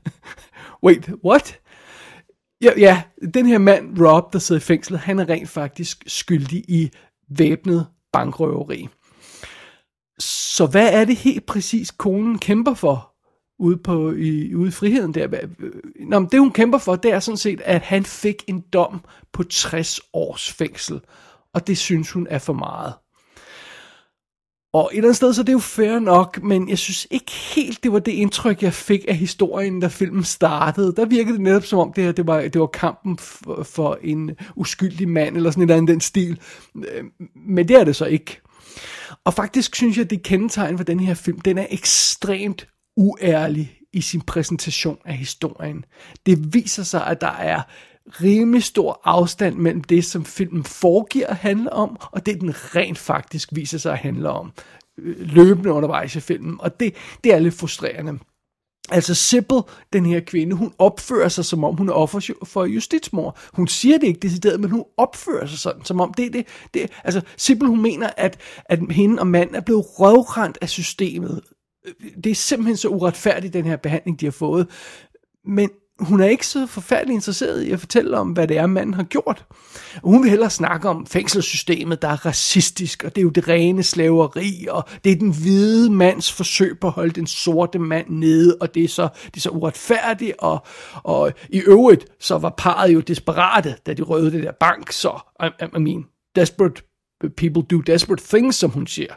Wait, 0.84 1.10
what? 1.24 1.58
Ja, 2.62 2.70
ja, 2.76 3.02
den 3.34 3.46
her 3.46 3.58
mand, 3.58 3.98
Rob, 4.00 4.32
der 4.32 4.38
sidder 4.38 4.60
i 4.60 4.64
fængslet, 4.64 5.00
han 5.00 5.18
er 5.18 5.28
rent 5.28 5.48
faktisk 5.48 6.04
skyldig 6.06 6.64
i 6.68 6.90
væbnet 7.28 7.86
bankrøveri. 8.12 8.88
Så 10.18 10.66
hvad 10.66 10.92
er 10.92 11.04
det 11.04 11.16
helt 11.16 11.46
præcis, 11.46 11.90
konen 11.90 12.38
kæmper 12.38 12.74
for 12.74 13.14
ude, 13.58 13.76
på, 13.76 14.12
i, 14.12 14.54
ude 14.54 14.68
i 14.68 14.70
friheden 14.70 15.14
der? 15.14 15.28
Øh, 15.32 15.72
nå, 16.08 16.18
men 16.18 16.28
det 16.32 16.40
hun 16.40 16.52
kæmper 16.52 16.78
for, 16.78 16.96
det 16.96 17.12
er 17.12 17.20
sådan 17.20 17.36
set, 17.36 17.60
at 17.64 17.80
han 17.82 18.04
fik 18.04 18.44
en 18.46 18.60
dom 18.72 19.04
på 19.32 19.42
60 19.42 20.00
års 20.12 20.52
fængsel. 20.52 21.00
Og 21.54 21.66
det 21.66 21.78
synes 21.78 22.10
hun 22.10 22.26
er 22.30 22.38
for 22.38 22.52
meget. 22.52 22.94
Og 24.72 24.90
et 24.92 24.96
eller 24.96 25.08
andet 25.08 25.16
sted, 25.16 25.34
så 25.34 25.42
det 25.42 25.48
er 25.48 25.52
jo 25.52 25.58
fair 25.58 25.98
nok, 25.98 26.42
men 26.42 26.68
jeg 26.68 26.78
synes 26.78 27.06
ikke 27.10 27.32
helt, 27.32 27.82
det 27.82 27.92
var 27.92 27.98
det 27.98 28.12
indtryk, 28.12 28.62
jeg 28.62 28.74
fik 28.74 29.04
af 29.08 29.16
historien, 29.16 29.80
da 29.80 29.86
filmen 29.86 30.24
startede. 30.24 30.94
Der 30.96 31.04
virkede 31.04 31.32
det 31.32 31.40
netop 31.40 31.64
som 31.64 31.78
om, 31.78 31.92
det 31.92 32.04
her 32.04 32.12
det 32.12 32.26
var, 32.26 32.40
det 32.40 32.60
var 32.60 32.66
kampen 32.66 33.18
for, 33.18 33.62
for 33.62 33.98
en 34.02 34.30
uskyldig 34.56 35.08
mand, 35.08 35.36
eller 35.36 35.50
sådan 35.50 35.62
et 35.62 35.64
eller 35.64 35.76
andet 35.76 35.88
den 35.88 36.00
stil. 36.00 36.40
Øh, 36.76 37.04
men 37.46 37.68
det 37.68 37.76
er 37.76 37.84
det 37.84 37.96
så 37.96 38.04
ikke. 38.04 38.40
Og 39.24 39.34
faktisk 39.34 39.76
synes 39.76 39.98
jeg, 39.98 40.10
det 40.10 40.22
kendetegn 40.22 40.76
for 40.76 40.84
den 40.84 41.00
her 41.00 41.14
film, 41.14 41.40
den 41.40 41.58
er 41.58 41.66
ekstremt 41.70 42.68
uærlig 42.96 43.78
i 43.92 44.00
sin 44.00 44.20
præsentation 44.20 44.98
af 45.04 45.16
historien. 45.16 45.84
Det 46.26 46.54
viser 46.54 46.82
sig, 46.82 47.06
at 47.06 47.20
der 47.20 47.32
er 47.32 47.62
rimelig 48.06 48.62
stor 48.62 49.00
afstand 49.04 49.56
mellem 49.56 49.84
det, 49.84 50.04
som 50.04 50.24
filmen 50.24 50.64
foregiver 50.64 51.26
at 51.26 51.36
handle 51.36 51.72
om, 51.72 51.96
og 52.00 52.26
det, 52.26 52.40
den 52.40 52.54
rent 52.54 52.98
faktisk 52.98 53.48
viser 53.52 53.78
sig 53.78 53.92
at 53.92 53.98
handle 53.98 54.28
om 54.30 54.52
øh, 54.98 55.16
løbende 55.20 55.72
undervejs 55.72 56.16
i 56.16 56.20
filmen. 56.20 56.56
Og 56.60 56.80
det, 56.80 56.94
det 57.24 57.34
er 57.34 57.38
lidt 57.38 57.54
frustrerende. 57.54 58.18
Altså 58.90 59.14
Sibyl, 59.14 59.60
den 59.92 60.06
her 60.06 60.20
kvinde, 60.20 60.56
hun 60.56 60.72
opfører 60.78 61.28
sig, 61.28 61.44
som 61.44 61.64
om 61.64 61.76
hun 61.76 61.88
er 61.88 61.92
offer 61.92 62.20
for 62.44 62.64
justitsmor. 62.64 63.38
Hun 63.52 63.68
siger 63.68 63.98
det 63.98 64.06
ikke 64.06 64.20
decideret, 64.20 64.60
men 64.60 64.70
hun 64.70 64.84
opfører 64.96 65.46
sig 65.46 65.58
sådan, 65.58 65.84
som 65.84 66.00
om 66.00 66.14
det 66.14 66.32
det. 66.32 66.46
det 66.74 66.90
altså 67.04 67.20
Sibyl, 67.36 67.66
hun 67.66 67.82
mener, 67.82 68.10
at, 68.16 68.40
at 68.64 68.78
hende 68.90 69.20
og 69.20 69.26
manden 69.26 69.56
er 69.56 69.60
blevet 69.60 69.84
røvrendt 69.86 70.58
af 70.60 70.68
systemet. 70.68 71.40
Øh, 71.86 72.10
det 72.24 72.30
er 72.30 72.34
simpelthen 72.34 72.76
så 72.76 72.88
uretfærdigt, 72.88 73.52
den 73.52 73.64
her 73.64 73.76
behandling, 73.76 74.20
de 74.20 74.26
har 74.26 74.32
fået. 74.32 74.68
Men 75.44 75.70
hun 76.06 76.20
er 76.20 76.26
ikke 76.26 76.46
så 76.46 76.66
forfærdelig 76.66 77.14
interesseret 77.14 77.62
i 77.62 77.70
at 77.70 77.80
fortælle 77.80 78.18
om, 78.18 78.28
hvad 78.28 78.48
det 78.48 78.58
er, 78.58 78.66
manden 78.66 78.94
har 78.94 79.02
gjort. 79.02 79.44
Og 80.02 80.10
hun 80.10 80.22
vil 80.22 80.30
hellere 80.30 80.50
snakke 80.50 80.88
om 80.88 81.06
fængselssystemet, 81.06 82.02
der 82.02 82.08
er 82.08 82.26
racistisk, 82.26 83.04
og 83.04 83.14
det 83.14 83.20
er 83.20 83.22
jo 83.22 83.28
det 83.30 83.48
rene 83.48 83.82
slaveri, 83.82 84.66
og 84.70 84.84
det 85.04 85.12
er 85.12 85.16
den 85.16 85.32
hvide 85.32 85.92
mands 85.92 86.32
forsøg 86.32 86.78
på 86.80 86.86
at 86.86 86.92
holde 86.92 87.12
den 87.12 87.26
sorte 87.26 87.78
mand 87.78 88.06
nede, 88.08 88.56
og 88.60 88.74
det 88.74 88.84
er 88.84 88.88
så, 88.88 89.08
det 89.24 89.36
er 89.36 89.40
så 89.40 89.50
uretfærdigt, 89.50 90.34
og, 90.38 90.66
og 90.94 91.32
i 91.48 91.60
øvrigt, 91.60 92.06
så 92.20 92.38
var 92.38 92.54
parret 92.58 92.94
jo 92.94 93.00
desperate, 93.00 93.76
da 93.86 93.94
de 93.94 94.02
røvede 94.02 94.32
det 94.32 94.42
der 94.42 94.52
bank, 94.60 94.92
så, 94.92 95.20
I, 95.42 95.64
I 95.76 95.80
mean, 95.80 96.04
desperate 96.36 96.82
people 97.36 97.62
do 97.62 97.80
desperate 97.80 98.24
things, 98.28 98.56
som 98.56 98.70
hun 98.70 98.86
siger. 98.86 99.14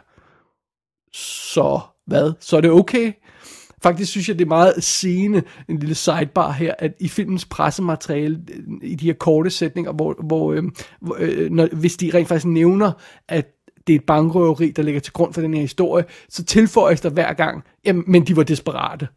Så 1.12 1.80
hvad? 2.06 2.32
Så 2.40 2.56
er 2.56 2.60
det 2.60 2.70
okay? 2.70 3.12
Faktisk 3.82 4.10
synes 4.10 4.28
jeg, 4.28 4.38
det 4.38 4.44
er 4.44 4.48
meget 4.48 4.84
sigende, 4.84 5.42
en 5.68 5.78
lille 5.78 5.94
sidebar 5.94 6.52
her, 6.52 6.74
at 6.78 6.92
i 7.00 7.08
filmens 7.08 7.44
pressemateriale, 7.44 8.40
øh, 8.54 8.62
i 8.82 8.94
de 8.94 9.06
her 9.06 9.14
korte 9.14 9.50
sætninger, 9.50 9.92
hvor, 9.92 10.16
hvor, 10.24 10.52
øh, 10.52 10.62
hvor 11.00 11.16
øh, 11.18 11.50
når, 11.50 11.68
hvis 11.72 11.96
de 11.96 12.10
rent 12.14 12.28
faktisk 12.28 12.46
nævner, 12.46 12.92
at 13.28 13.52
det 13.86 13.92
er 13.92 13.98
et 13.98 14.04
bankrøveri, 14.04 14.70
der 14.70 14.82
ligger 14.82 15.00
til 15.00 15.12
grund 15.12 15.34
for 15.34 15.40
den 15.40 15.54
her 15.54 15.60
historie, 15.60 16.04
så 16.28 16.44
tilføjes 16.44 17.00
der 17.00 17.10
hver 17.10 17.32
gang, 17.32 17.64
jamen, 17.84 18.04
men 18.06 18.26
de 18.26 18.36
var 18.36 18.42
desperate. 18.42 19.08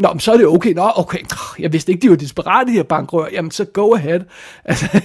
Nå, 0.00 0.08
men 0.12 0.20
så 0.20 0.32
er 0.32 0.36
det 0.36 0.46
okay. 0.46 0.72
Nå, 0.72 0.90
okay. 0.96 1.18
Jeg 1.58 1.72
vidste 1.72 1.92
ikke, 1.92 2.02
de 2.02 2.10
var 2.10 2.16
desperate, 2.16 2.70
de 2.70 2.76
her 2.76 2.82
bankrøver. 2.82 3.28
Jamen, 3.32 3.50
så 3.50 3.64
go 3.64 3.94
ahead. 3.94 4.20
Altså, 4.64 5.00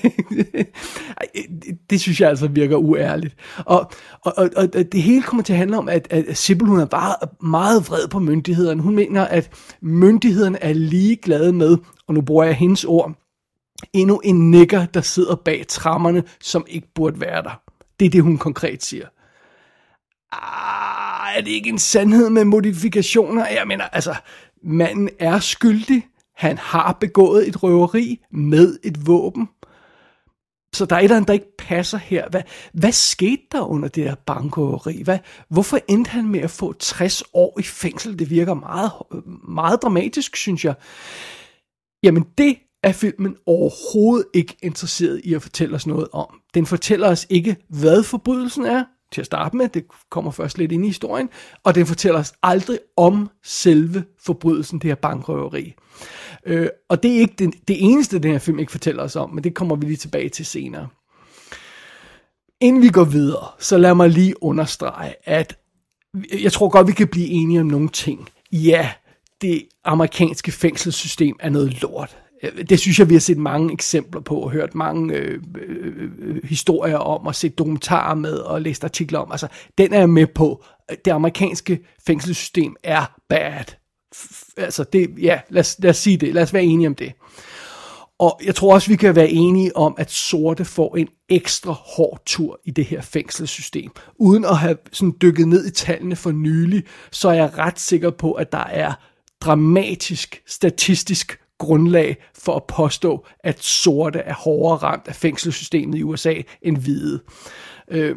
det 1.89 2.01
synes 2.01 2.21
jeg 2.21 2.29
altså 2.29 2.47
virker 2.47 2.77
uærligt. 2.77 3.35
Og, 3.57 3.91
og, 4.21 4.33
og, 4.37 4.49
og 4.55 4.73
det 4.73 5.01
hele 5.01 5.23
kommer 5.23 5.43
til 5.43 5.53
at 5.53 5.59
handle 5.59 5.77
om, 5.77 5.89
at, 5.89 6.07
at 6.09 6.37
Sibyl, 6.37 6.67
hun 6.67 6.79
er 6.79 6.85
bare 6.85 7.15
meget 7.41 7.89
vred 7.89 8.07
på 8.07 8.19
myndighederne. 8.19 8.81
Hun 8.81 8.95
mener, 8.95 9.25
at 9.25 9.49
myndighederne 9.81 10.63
er 10.63 10.73
ligeglade 10.73 11.53
med, 11.53 11.77
og 12.07 12.13
nu 12.13 12.21
bruger 12.21 12.43
jeg 12.43 12.55
hendes 12.55 12.83
ord, 12.83 13.11
endnu 13.93 14.21
en 14.23 14.51
nigger, 14.51 14.85
der 14.85 15.01
sidder 15.01 15.35
bag 15.35 15.65
trammerne, 15.67 16.23
som 16.41 16.65
ikke 16.67 16.87
burde 16.95 17.21
være 17.21 17.43
der. 17.43 17.61
Det 17.99 18.05
er 18.05 18.09
det, 18.09 18.23
hun 18.23 18.37
konkret 18.37 18.83
siger. 18.83 19.05
Ah, 20.31 21.37
er 21.37 21.41
det 21.41 21.51
ikke 21.51 21.69
en 21.69 21.79
sandhed 21.79 22.29
med 22.29 22.45
modifikationer? 22.45 23.47
Jeg 23.47 23.67
mener, 23.67 23.83
altså, 23.83 24.15
Manden 24.65 25.09
er 25.19 25.39
skyldig. 25.39 26.07
Han 26.35 26.57
har 26.57 26.97
begået 26.99 27.47
et 27.47 27.63
røveri 27.63 28.21
med 28.31 28.79
et 28.83 29.07
våben. 29.07 29.47
Så 30.75 30.85
der 30.85 30.95
er 30.95 30.99
et 30.99 31.03
eller 31.03 31.15
andet, 31.15 31.27
der 31.27 31.33
ikke 31.33 31.57
passer 31.57 31.97
her. 31.97 32.29
Hvad, 32.29 32.41
hvad 32.73 32.91
skete 32.91 33.41
der 33.51 33.61
under 33.61 33.87
det 33.87 34.03
her 34.03 34.15
bankrøveri? 34.15 35.01
Hvad, 35.03 35.19
hvorfor 35.49 35.79
endte 35.87 36.09
han 36.09 36.27
med 36.27 36.39
at 36.39 36.51
få 36.51 36.73
60 36.73 37.23
år 37.33 37.59
i 37.59 37.63
fængsel? 37.63 38.19
Det 38.19 38.29
virker 38.29 38.53
meget, 38.53 38.91
meget 39.47 39.81
dramatisk, 39.81 40.35
synes 40.35 40.65
jeg. 40.65 40.75
Jamen 42.03 42.25
det 42.37 42.57
er 42.83 42.91
filmen 42.91 43.35
overhovedet 43.45 44.27
ikke 44.33 44.57
interesseret 44.63 45.21
i 45.23 45.33
at 45.33 45.41
fortælle 45.41 45.75
os 45.75 45.87
noget 45.87 46.07
om. 46.13 46.41
Den 46.53 46.65
fortæller 46.65 47.09
os 47.09 47.27
ikke, 47.29 47.55
hvad 47.69 48.03
forbrydelsen 48.03 48.65
er 48.65 48.83
til 49.11 49.21
at 49.21 49.25
starte 49.25 49.57
med. 49.57 49.69
Det 49.69 49.85
kommer 50.09 50.31
først 50.31 50.57
lidt 50.57 50.71
ind 50.71 50.85
i 50.85 50.87
historien. 50.87 51.29
Og 51.63 51.75
den 51.75 51.85
fortæller 51.85 52.19
os 52.19 52.33
aldrig 52.43 52.79
om 52.97 53.29
selve 53.43 54.03
forbrydelsen, 54.25 54.79
det 54.79 54.87
her 54.87 54.95
bankrøveri. 54.95 55.73
Øh, 56.45 56.67
og 56.89 57.03
det 57.03 57.15
er 57.15 57.19
ikke 57.19 57.35
det, 57.39 57.53
det 57.67 57.77
eneste, 57.79 58.19
den 58.19 58.31
her 58.31 58.39
film 58.39 58.59
ikke 58.59 58.71
fortæller 58.71 59.03
os 59.03 59.15
om, 59.15 59.29
men 59.29 59.43
det 59.43 59.55
kommer 59.55 59.75
vi 59.75 59.85
lige 59.85 59.97
tilbage 59.97 60.29
til 60.29 60.45
senere. 60.45 60.87
Inden 62.61 62.81
vi 62.81 62.89
går 62.89 63.03
videre, 63.03 63.47
så 63.59 63.77
lad 63.77 63.95
mig 63.95 64.09
lige 64.09 64.43
understrege, 64.43 65.13
at 65.23 65.57
jeg 66.41 66.51
tror 66.51 66.69
godt, 66.69 66.87
vi 66.87 66.91
kan 66.91 67.07
blive 67.07 67.27
enige 67.27 67.59
om 67.59 67.67
nogle 67.67 67.89
ting. 67.89 68.29
Ja, 68.51 68.91
det 69.41 69.67
amerikanske 69.83 70.51
fængselssystem 70.51 71.35
er 71.39 71.49
noget 71.49 71.81
lort. 71.81 72.17
Øh, 72.43 72.65
det 72.69 72.79
synes 72.79 72.99
jeg, 72.99 73.09
vi 73.09 73.13
har 73.15 73.19
set 73.19 73.37
mange 73.37 73.73
eksempler 73.73 74.21
på, 74.21 74.35
og 74.35 74.51
hørt 74.51 74.75
mange 74.75 75.13
øh 75.13 75.41
øh, 75.57 75.85
øh, 75.85 76.09
øh, 76.19 76.43
historier 76.43 76.97
om, 76.97 77.27
og 77.27 77.35
set 77.35 77.57
dokumentarer 77.57 78.15
med, 78.15 78.33
og 78.33 78.61
læst 78.61 78.83
artikler 78.83 79.19
om. 79.19 79.31
Altså, 79.31 79.47
den 79.77 79.93
er 79.93 79.99
jeg 79.99 80.09
med 80.09 80.27
på. 80.27 80.63
Det 81.05 81.11
amerikanske 81.11 81.79
fængselssystem 82.07 82.75
er 82.83 83.15
bad. 83.29 83.75
F- 84.15 84.53
altså, 84.57 84.83
det, 84.83 85.09
ja, 85.21 85.39
lad 85.49 85.59
os, 85.59 85.75
lad 85.79 85.89
os 85.89 85.97
sige 85.97 86.17
det. 86.17 86.33
Lad 86.33 86.43
os 86.43 86.53
være 86.53 86.63
enige 86.63 86.87
om 86.87 86.95
det. 86.95 87.13
Og 88.19 88.39
jeg 88.45 88.55
tror 88.55 88.73
også, 88.73 88.89
vi 88.89 88.95
kan 88.95 89.15
være 89.15 89.29
enige 89.29 89.77
om, 89.77 89.95
at 89.97 90.11
sorte 90.11 90.65
får 90.65 90.95
en 90.95 91.07
ekstra 91.29 91.71
hård 91.71 92.21
tur 92.25 92.59
i 92.65 92.71
det 92.71 92.85
her 92.85 93.01
fængselssystem. 93.01 93.91
Uden 94.19 94.45
at 94.45 94.57
have 94.57 94.77
sådan 94.91 95.13
dykket 95.21 95.47
ned 95.47 95.65
i 95.65 95.71
tallene 95.71 96.15
for 96.15 96.31
nylig, 96.31 96.83
så 97.11 97.29
er 97.29 97.33
jeg 97.33 97.57
ret 97.57 97.79
sikker 97.79 98.09
på, 98.09 98.31
at 98.31 98.51
der 98.51 98.63
er 98.63 98.93
dramatisk 99.41 100.41
statistisk 100.47 101.39
grundlag 101.59 102.17
for 102.33 102.55
at 102.55 102.63
påstå, 102.63 103.25
at 103.39 103.63
sorte 103.63 104.19
er 104.19 104.33
hårdere 104.33 104.77
ramt 104.77 105.07
af 105.07 105.15
fængselssystemet 105.15 105.97
i 105.97 106.03
USA 106.03 106.33
end 106.61 106.77
hvide. 106.77 107.19
Øh, 107.91 108.15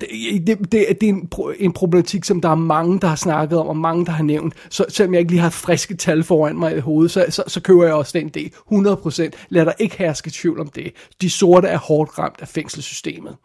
det, 0.00 0.46
det, 0.46 0.58
det, 0.58 0.72
det 0.72 1.02
er 1.02 1.08
en, 1.08 1.28
en 1.58 1.72
problematik, 1.72 2.24
som 2.24 2.40
der 2.40 2.48
er 2.48 2.54
mange, 2.54 3.00
der 3.00 3.08
har 3.08 3.16
snakket 3.16 3.58
om, 3.58 3.66
og 3.66 3.76
mange, 3.76 4.06
der 4.06 4.12
har 4.12 4.24
nævnt. 4.24 4.54
Så 4.70 4.84
selvom 4.88 5.14
jeg 5.14 5.20
ikke 5.20 5.32
lige 5.32 5.40
har 5.40 5.50
friske 5.50 5.96
tal 5.96 6.24
foran 6.24 6.58
mig 6.58 6.76
i 6.76 6.80
hovedet, 6.80 7.10
så, 7.10 7.26
så, 7.28 7.42
så 7.46 7.60
køber 7.60 7.84
jeg 7.84 7.94
også 7.94 8.18
den 8.18 8.28
del. 8.28 8.52
100%. 8.72 9.30
Lad 9.48 9.66
der 9.66 9.72
ikke 9.78 9.98
herske 9.98 10.30
tvivl 10.32 10.60
om 10.60 10.68
det. 10.68 10.92
De 11.20 11.30
sorte 11.30 11.68
er 11.68 11.78
hårdt 11.78 12.18
ramt 12.18 12.40
af 12.40 12.48
fængselssystemet. 12.48 13.36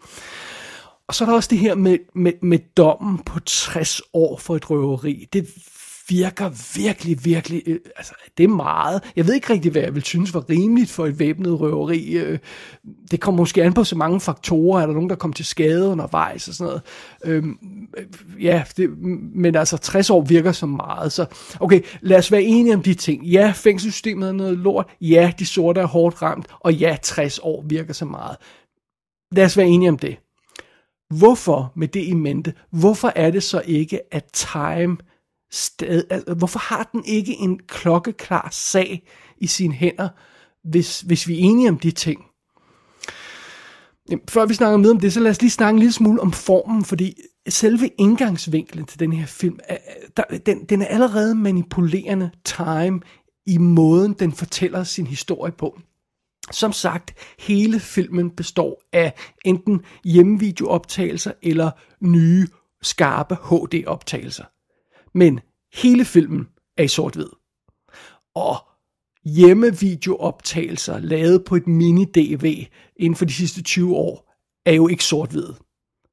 Og 1.08 1.16
så 1.16 1.24
er 1.24 1.30
der 1.30 1.36
også 1.36 1.50
det 1.52 1.60
her 1.60 1.76
med, 1.76 1.98
med, 2.16 2.34
med 2.42 2.60
dommen 2.78 3.18
på 3.18 3.40
60 3.40 4.02
år 4.14 4.38
for 4.38 4.56
et 4.56 4.70
røveri. 4.70 5.28
Det 5.34 5.48
virker 6.08 6.78
virkelig, 6.80 7.26
virkelig, 7.26 7.64
øh, 7.66 7.80
altså 7.96 8.14
det 8.38 8.44
er 8.44 8.48
meget. 8.48 9.04
Jeg 9.16 9.28
ved 9.28 9.34
ikke 9.34 9.54
rigtig, 9.54 9.72
hvad 9.72 9.82
jeg 9.82 9.96
vil 9.96 10.04
synes 10.04 10.34
var 10.34 10.50
rimeligt 10.50 10.92
for 10.92 11.06
et 11.06 11.20
væbnet 11.20 11.60
røveri. 11.60 12.14
Øh, 12.14 12.40
det 13.12 13.20
kommer 13.20 13.42
måske 13.42 13.64
an 13.64 13.74
på 13.74 13.84
så 13.84 13.96
mange 13.96 14.22
faktorer. 14.22 14.82
Er 14.82 14.86
der 14.86 14.94
nogen, 14.94 15.10
der 15.10 15.16
kommer 15.16 15.36
til 15.36 15.46
skade 15.46 15.88
undervejs 15.88 16.48
og 16.48 16.54
sådan 16.54 16.68
noget? 16.68 16.82
Øhm, 17.26 17.58
øh, 17.98 18.44
ja, 18.44 18.64
det, 18.78 18.98
men 19.36 19.56
altså 19.56 19.78
60 19.78 20.10
år 20.10 20.22
virker 20.22 20.52
så 20.52 20.66
meget. 20.66 21.12
Så 21.12 21.26
okay, 21.60 21.82
lad 22.02 22.18
os 22.18 22.32
være 22.32 22.44
enige 22.44 22.76
om 22.76 22.82
de 22.82 22.94
ting. 22.94 23.26
Ja, 23.26 23.54
fængselssystemet 23.56 24.28
er 24.28 24.34
noget 24.34 24.58
lort. 24.58 24.88
Ja, 25.02 25.32
de 25.40 25.46
sorte 25.46 25.82
er 25.82 25.86
hårdt 25.86 26.22
ramt. 26.22 26.48
Og 26.60 26.74
ja, 26.74 26.98
60 27.02 27.40
år 27.40 27.64
virker 27.68 27.94
så 27.94 28.06
meget. 28.06 28.38
Lad 29.32 29.46
os 29.46 29.58
være 29.58 29.68
enige 29.68 29.90
om 29.90 29.98
det. 29.98 30.18
Hvorfor, 31.10 31.72
med 31.76 31.88
det 31.88 32.04
i 32.04 32.14
mente, 32.14 32.54
hvorfor 32.72 33.12
er 33.16 33.32
det 33.32 33.44
så 33.44 33.62
ikke, 33.66 34.00
at 34.12 34.24
Time 34.34 34.98
sted, 35.56 36.04
altså, 36.10 36.34
hvorfor 36.34 36.60
har 36.60 36.90
den 36.92 37.06
ikke 37.06 37.34
en 37.34 37.60
klokkeklar 37.68 38.48
sag 38.52 39.08
i 39.38 39.48
sine 39.48 39.74
hænder, 39.74 40.10
hvis, 40.64 41.02
hvis 41.02 41.28
vi 41.28 41.34
er 41.34 41.40
enige 41.40 41.70
om 41.70 41.80
de 41.80 41.92
ting? 41.92 42.26
Jamen, 44.10 44.24
før 44.30 44.46
vi 44.46 44.54
snakker 44.54 44.78
mere 44.78 44.92
om 44.92 45.00
det, 45.00 45.14
så 45.14 45.20
lad 45.20 45.32
os 45.32 45.42
lige 45.42 45.52
snakke 45.52 45.76
en 45.76 45.80
lille 45.80 45.94
smule 45.94 46.22
om 46.22 46.32
formen, 46.32 46.86
fordi 46.86 47.16
selve 47.50 47.90
indgangsvinklen 47.98 48.86
til 48.86 49.00
den 49.00 49.14
her 49.14 49.26
film, 49.26 49.60
er, 49.64 49.78
der, 50.18 50.24
den, 50.46 50.66
den 50.66 50.82
er 50.82 50.86
allerede 50.86 51.36
manipulerende 51.36 52.32
time 52.46 53.02
i 53.46 53.58
måden, 53.58 54.14
den 54.14 54.32
fortæller 54.32 54.84
sin 54.84 55.08
historie 55.08 55.52
på. 55.52 55.80
Som 56.52 56.72
sagt, 56.72 57.14
hele 57.40 57.80
filmen 57.80 58.32
består 58.32 58.82
af 58.94 59.14
enten 59.46 59.82
hjemmevideooptagelser 60.04 61.32
eller 61.44 61.72
nye, 62.02 62.48
skarpe 62.82 63.36
HD-optagelser. 63.36 64.44
Men 65.16 65.40
hele 65.74 66.06
filmen 66.06 66.48
er 66.78 66.84
i 66.84 66.88
sort-hvid. 66.88 67.30
Og 68.36 68.56
hjemmevideooptagelser 69.26 71.00
lavet 71.00 71.44
på 71.46 71.56
et 71.56 71.68
mini-DV 71.68 72.66
inden 72.96 73.16
for 73.16 73.26
de 73.26 73.34
sidste 73.34 73.64
20 73.64 73.96
år, 73.96 74.34
er 74.66 74.74
jo 74.74 74.88
ikke 74.88 75.04
sort-hvid. 75.04 75.54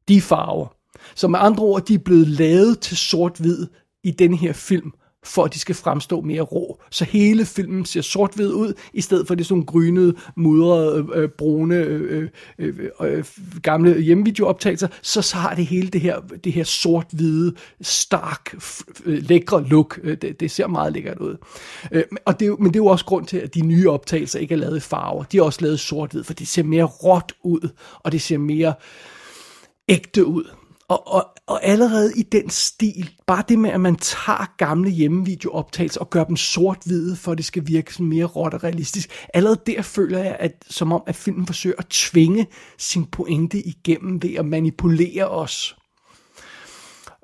De 0.08 0.16
er 0.16 0.20
farver. 0.20 0.76
Så 1.14 1.28
med 1.28 1.38
andre 1.42 1.64
ord, 1.64 1.86
de 1.86 1.94
er 1.94 1.98
blevet 1.98 2.28
lavet 2.28 2.80
til 2.80 2.96
sort-hvid 2.96 3.66
i 4.04 4.10
den 4.10 4.34
her 4.34 4.52
film, 4.52 4.92
for 5.24 5.44
at 5.44 5.54
de 5.54 5.58
skal 5.58 5.74
fremstå 5.74 6.20
mere 6.20 6.40
rå. 6.40 6.80
Så 6.90 7.04
hele 7.04 7.46
filmen 7.46 7.84
ser 7.84 8.00
sort-hvid 8.00 8.52
ud, 8.52 8.74
i 8.92 9.00
stedet 9.00 9.26
for 9.26 9.34
det 9.34 9.46
sådan 9.46 9.64
grynede, 9.64 10.14
mudrede, 10.36 11.06
øh, 11.14 11.22
øh, 11.22 11.28
brune, 11.28 11.76
øh, 11.76 12.28
øh, 12.58 12.78
øh, 12.78 13.16
øh 13.16 13.24
gamle 13.62 14.00
hjemmevideooptagelser, 14.00 14.88
så, 15.02 15.22
så 15.22 15.36
har 15.36 15.54
det 15.54 15.66
hele 15.66 15.88
det 15.88 16.00
her, 16.00 16.20
det 16.44 16.52
her 16.52 16.64
sort-hvide, 16.64 17.54
stark, 17.80 18.54
øh, 19.04 19.22
lækre 19.28 19.68
look. 19.68 20.00
Øh, 20.02 20.16
det, 20.22 20.40
det 20.40 20.50
ser 20.50 20.66
meget 20.66 20.92
lækkert 20.92 21.18
ud. 21.18 21.36
Øh, 21.92 22.04
og 22.24 22.40
det, 22.40 22.58
men 22.58 22.66
det 22.66 22.76
er 22.76 22.84
jo 22.84 22.86
også 22.86 23.04
grund 23.04 23.26
til, 23.26 23.36
at 23.36 23.54
de 23.54 23.60
nye 23.60 23.90
optagelser 23.90 24.38
ikke 24.38 24.54
er 24.54 24.58
lavet 24.58 24.76
i 24.76 24.80
farver. 24.80 25.24
De 25.24 25.38
er 25.38 25.42
også 25.42 25.60
lavet 25.62 25.80
sort-hvid, 25.80 26.24
for 26.24 26.34
det 26.34 26.48
ser 26.48 26.62
mere 26.62 26.84
råt 26.84 27.32
ud, 27.42 27.68
og 27.94 28.12
det 28.12 28.22
ser 28.22 28.38
mere 28.38 28.74
ægte 29.88 30.26
ud. 30.26 30.44
Og, 30.92 31.14
og, 31.14 31.26
og 31.46 31.64
allerede 31.64 32.12
i 32.16 32.22
den 32.22 32.50
stil, 32.50 33.10
bare 33.26 33.44
det 33.48 33.58
med, 33.58 33.70
at 33.70 33.80
man 33.80 33.96
tager 33.96 34.56
gamle 34.56 34.90
hjemmevideooptagelser 34.90 36.00
og 36.00 36.10
gør 36.10 36.24
dem 36.24 36.36
sort-hvide, 36.36 37.16
for 37.16 37.32
at 37.32 37.38
det 37.38 37.44
skal 37.44 37.66
virke 37.66 37.94
sådan 37.94 38.06
mere 38.06 38.24
råt 38.24 38.54
og 38.54 38.64
realistisk, 38.64 39.10
allerede 39.34 39.60
der 39.66 39.82
føler 39.82 40.18
jeg, 40.18 40.36
at 40.38 40.64
som 40.70 40.92
om, 40.92 41.02
at 41.06 41.16
filmen 41.16 41.46
forsøger 41.46 41.76
at 41.78 41.86
tvinge 41.86 42.46
sin 42.78 43.04
pointe 43.04 43.58
igennem 43.58 44.22
ved 44.22 44.34
at 44.34 44.46
manipulere 44.46 45.28
os. 45.28 45.76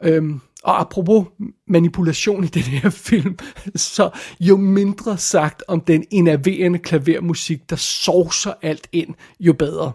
Øhm, 0.02 0.40
og 0.64 0.80
apropos 0.80 1.26
manipulation 1.66 2.44
i 2.44 2.46
den 2.46 2.62
her 2.62 2.90
film, 2.90 3.38
så 3.76 4.10
jo 4.40 4.56
mindre 4.56 5.18
sagt 5.18 5.62
om 5.68 5.80
den 5.80 6.04
enerverende 6.10 6.78
klavermusik, 6.78 7.70
der 7.70 7.76
sovser 7.76 8.52
alt 8.62 8.88
ind, 8.92 9.14
jo 9.40 9.52
bedre. 9.52 9.92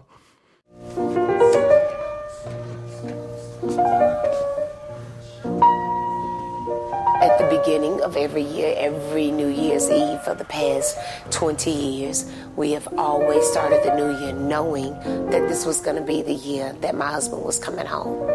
thank 0.96 1.16
you 1.18 1.23
beginning 7.64 8.02
of 8.02 8.14
every 8.14 8.42
year, 8.42 8.74
every 8.76 9.30
New 9.30 9.48
Year's 9.48 9.90
Eve 9.90 10.20
for 10.20 10.34
the 10.34 10.44
past 10.44 10.98
20 11.30 11.70
years, 11.70 12.30
we 12.56 12.72
have 12.72 12.86
always 12.98 13.46
started 13.46 13.82
the 13.82 13.96
new 13.96 14.18
year 14.20 14.34
knowing 14.34 14.92
that 15.30 15.48
this 15.48 15.64
was 15.64 15.80
going 15.80 15.96
to 15.96 16.02
be 16.02 16.20
the 16.20 16.34
year 16.34 16.74
that 16.82 16.94
my 16.94 17.10
husband 17.10 17.42
was 17.42 17.58
coming 17.58 17.86
home. 17.86 18.28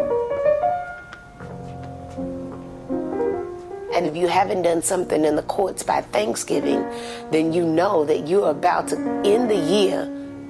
And 3.94 4.08
if 4.08 4.16
you 4.16 4.28
haven't 4.28 4.64
done 4.64 4.82
something 4.82 5.24
in 5.24 5.36
the 5.36 5.44
courts 5.44 5.84
by 5.84 6.02
Thanksgiving, 6.02 6.84
then 7.30 7.54
you 7.54 7.64
know 7.66 8.06
that 8.06 8.28
you're 8.28 8.50
about 8.50 8.88
to 8.88 8.98
end 9.24 9.52
the 9.52 9.58
year 9.58 10.02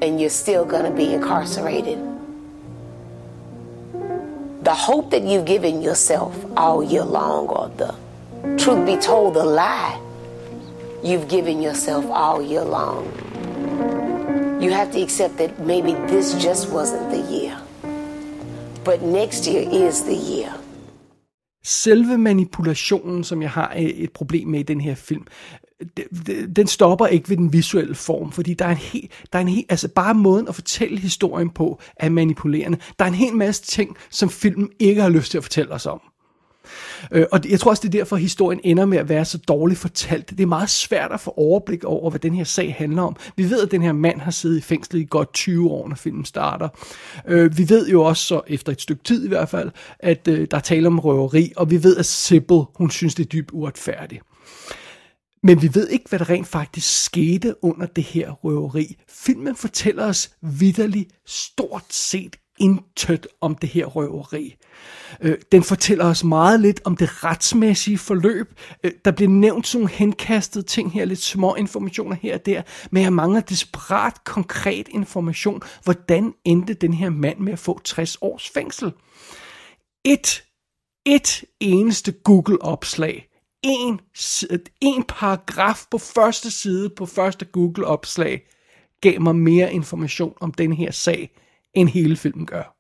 and 0.01 0.21
you're 0.21 0.29
still 0.29 0.63
going 0.63 0.86
to 0.86 0.91
be 0.91 1.13
incarcerated. 1.13 2.00
The 4.63 4.74
hope 4.74 5.12
that 5.12 5.24
you've 5.24 5.45
given 5.45 5.81
yourself 5.81 6.33
all 6.55 6.81
year 6.81 7.03
long, 7.03 7.48
or 7.48 7.69
the 7.75 7.93
truth 8.58 8.86
be 8.86 8.98
told, 8.98 9.34
the 9.34 9.43
lie 9.43 10.00
you've 11.03 11.27
given 11.29 11.62
yourself 11.62 12.05
all 12.10 12.41
year 12.41 12.63
long, 12.63 13.05
you 14.62 14.72
have 14.72 14.91
to 14.91 15.01
accept 15.01 15.38
that 15.38 15.60
maybe 15.60 15.93
this 16.08 16.34
just 16.34 16.72
wasn't 16.72 17.10
the 17.12 17.22
year. 17.36 17.58
But 18.84 19.01
next 19.01 19.48
year 19.48 19.67
is 19.72 20.03
the 20.03 20.15
year. 20.15 20.53
selve 21.69 22.17
manipulationen, 22.17 23.24
som 23.24 23.41
jeg 23.41 23.50
har 23.50 23.74
øh, 23.75 23.84
et 23.84 24.12
problem 24.12 24.48
med 24.48 24.60
i 24.60 24.63
den 24.63 24.81
her 24.81 24.96
film, 24.96 25.27
den 26.55 26.67
stopper 26.67 27.08
ikke 27.08 27.29
ved 27.29 27.38
den 27.38 27.53
visuelle 27.53 27.96
form, 27.96 28.31
fordi 28.31 28.53
der 28.53 28.65
er 28.65 28.72
en 28.72 28.77
helt, 28.77 29.12
der 29.34 29.39
er 29.39 29.41
en 29.41 29.48
helt, 29.48 29.65
altså 29.69 29.88
bare 29.88 30.13
måden 30.13 30.48
at 30.48 30.55
fortælle 30.55 31.00
historien 31.00 31.50
på 31.50 31.79
er 31.96 32.10
manipulerende. 32.10 32.77
Der 33.00 33.05
er 33.05 33.10
en 33.10 33.15
hel 33.15 33.36
masse 33.36 33.63
ting, 33.63 33.98
som 34.10 34.29
filmen 34.29 34.69
ikke 34.79 35.01
har 35.01 35.10
lyst 35.10 35.31
til 35.31 35.38
at 35.38 35.43
fortælle 35.43 35.72
os 35.72 35.86
om. 35.86 36.01
Øh, 37.11 37.25
og 37.31 37.39
jeg 37.49 37.59
tror 37.59 37.71
også, 37.71 37.81
det 37.81 37.88
er 37.88 37.99
derfor, 37.99 38.15
at 38.15 38.21
historien 38.21 38.59
ender 38.63 38.85
med 38.85 38.97
at 38.97 39.09
være 39.09 39.25
så 39.25 39.38
dårligt 39.38 39.79
fortalt. 39.79 40.29
Det 40.29 40.39
er 40.39 40.45
meget 40.45 40.69
svært 40.69 41.11
at 41.11 41.19
få 41.19 41.33
overblik 41.38 41.83
over, 41.83 42.09
hvad 42.09 42.19
den 42.19 42.33
her 42.33 42.43
sag 42.43 42.75
handler 42.77 43.01
om. 43.01 43.15
Vi 43.35 43.49
ved, 43.49 43.61
at 43.61 43.71
den 43.71 43.81
her 43.81 43.93
mand 43.93 44.19
har 44.19 44.31
siddet 44.31 44.57
i 44.57 44.61
fængsel 44.61 45.01
i 45.01 45.07
godt 45.09 45.33
20 45.33 45.69
år, 45.69 45.88
når 45.88 45.95
filmen 45.95 46.25
starter. 46.25 46.69
Øh, 47.27 47.57
vi 47.57 47.69
ved 47.69 47.89
jo 47.89 48.03
også, 48.03 48.23
så 48.23 48.41
efter 48.47 48.71
et 48.71 48.81
stykke 48.81 49.03
tid 49.03 49.25
i 49.25 49.27
hvert 49.27 49.49
fald, 49.49 49.71
at 49.99 50.27
øh, 50.27 50.47
der 50.51 50.57
er 50.57 50.61
tale 50.61 50.88
om 50.88 50.99
røveri, 50.99 51.53
og 51.55 51.71
vi 51.71 51.83
ved, 51.83 51.97
at 51.97 52.05
Sibyl, 52.05 52.61
hun 52.75 52.91
synes, 52.91 53.15
det 53.15 53.23
er 53.23 53.29
dybt 53.29 53.51
uretfærdigt. 53.51 54.23
Men 55.43 55.61
vi 55.61 55.69
ved 55.73 55.89
ikke, 55.89 56.05
hvad 56.09 56.19
der 56.19 56.29
rent 56.29 56.47
faktisk 56.47 57.03
skete 57.03 57.63
under 57.63 57.85
det 57.85 58.03
her 58.03 58.31
røveri. 58.31 58.95
Filmen 59.09 59.55
fortæller 59.55 60.05
os 60.05 60.31
vidderligt 60.41 61.11
stort 61.25 61.85
set 61.89 62.35
intet 62.60 63.28
om 63.42 63.56
det 63.56 63.70
her 63.70 63.86
røveri. 63.86 64.56
Øh, 65.22 65.38
den 65.51 65.63
fortæller 65.63 66.06
os 66.06 66.24
meget 66.24 66.60
lidt 66.60 66.82
om 66.86 66.98
det 66.98 67.24
retsmæssige 67.24 67.98
forløb. 67.98 68.60
Øh, 68.84 68.92
der 69.06 69.12
bliver 69.12 69.30
nævnt 69.30 69.68
sådan 69.68 69.82
nogle 69.82 69.96
henkastede 69.96 70.66
ting 70.66 70.92
her, 70.92 71.06
lidt 71.06 71.22
små 71.22 71.56
informationer 71.56 72.16
her 72.22 72.34
og 72.34 72.46
der, 72.46 72.62
men 72.92 73.04
jeg 73.04 73.13
mangler 73.13 73.42
desperat 73.42 74.24
konkret 74.24 74.88
information. 74.92 75.62
Hvordan 75.84 76.34
endte 76.46 76.74
den 76.74 76.94
her 76.94 77.10
mand 77.10 77.39
med 77.39 77.54
at 77.54 77.60
få 77.60 77.80
60 77.84 78.18
års 78.22 78.50
fængsel? 78.50 78.92
Et, 80.06 80.44
et 81.06 81.44
eneste 81.60 82.12
Google-opslag 82.12 83.30
en, 83.63 84.00
en 84.82 85.04
paragraf 85.04 85.86
på 85.92 85.98
første 85.98 86.51
side 86.51 86.89
på 86.89 87.06
første 87.06 87.46
Google-opslag 87.46 88.42
gav 89.01 89.22
mig 89.22 89.36
mere 89.36 89.74
information 89.74 90.34
om 90.42 90.51
den 90.51 90.74
her 90.74 90.92
sag, 90.92 91.30
end 91.73 91.89
hele 91.89 92.15
filmen 92.15 92.45
gør. 92.45 92.75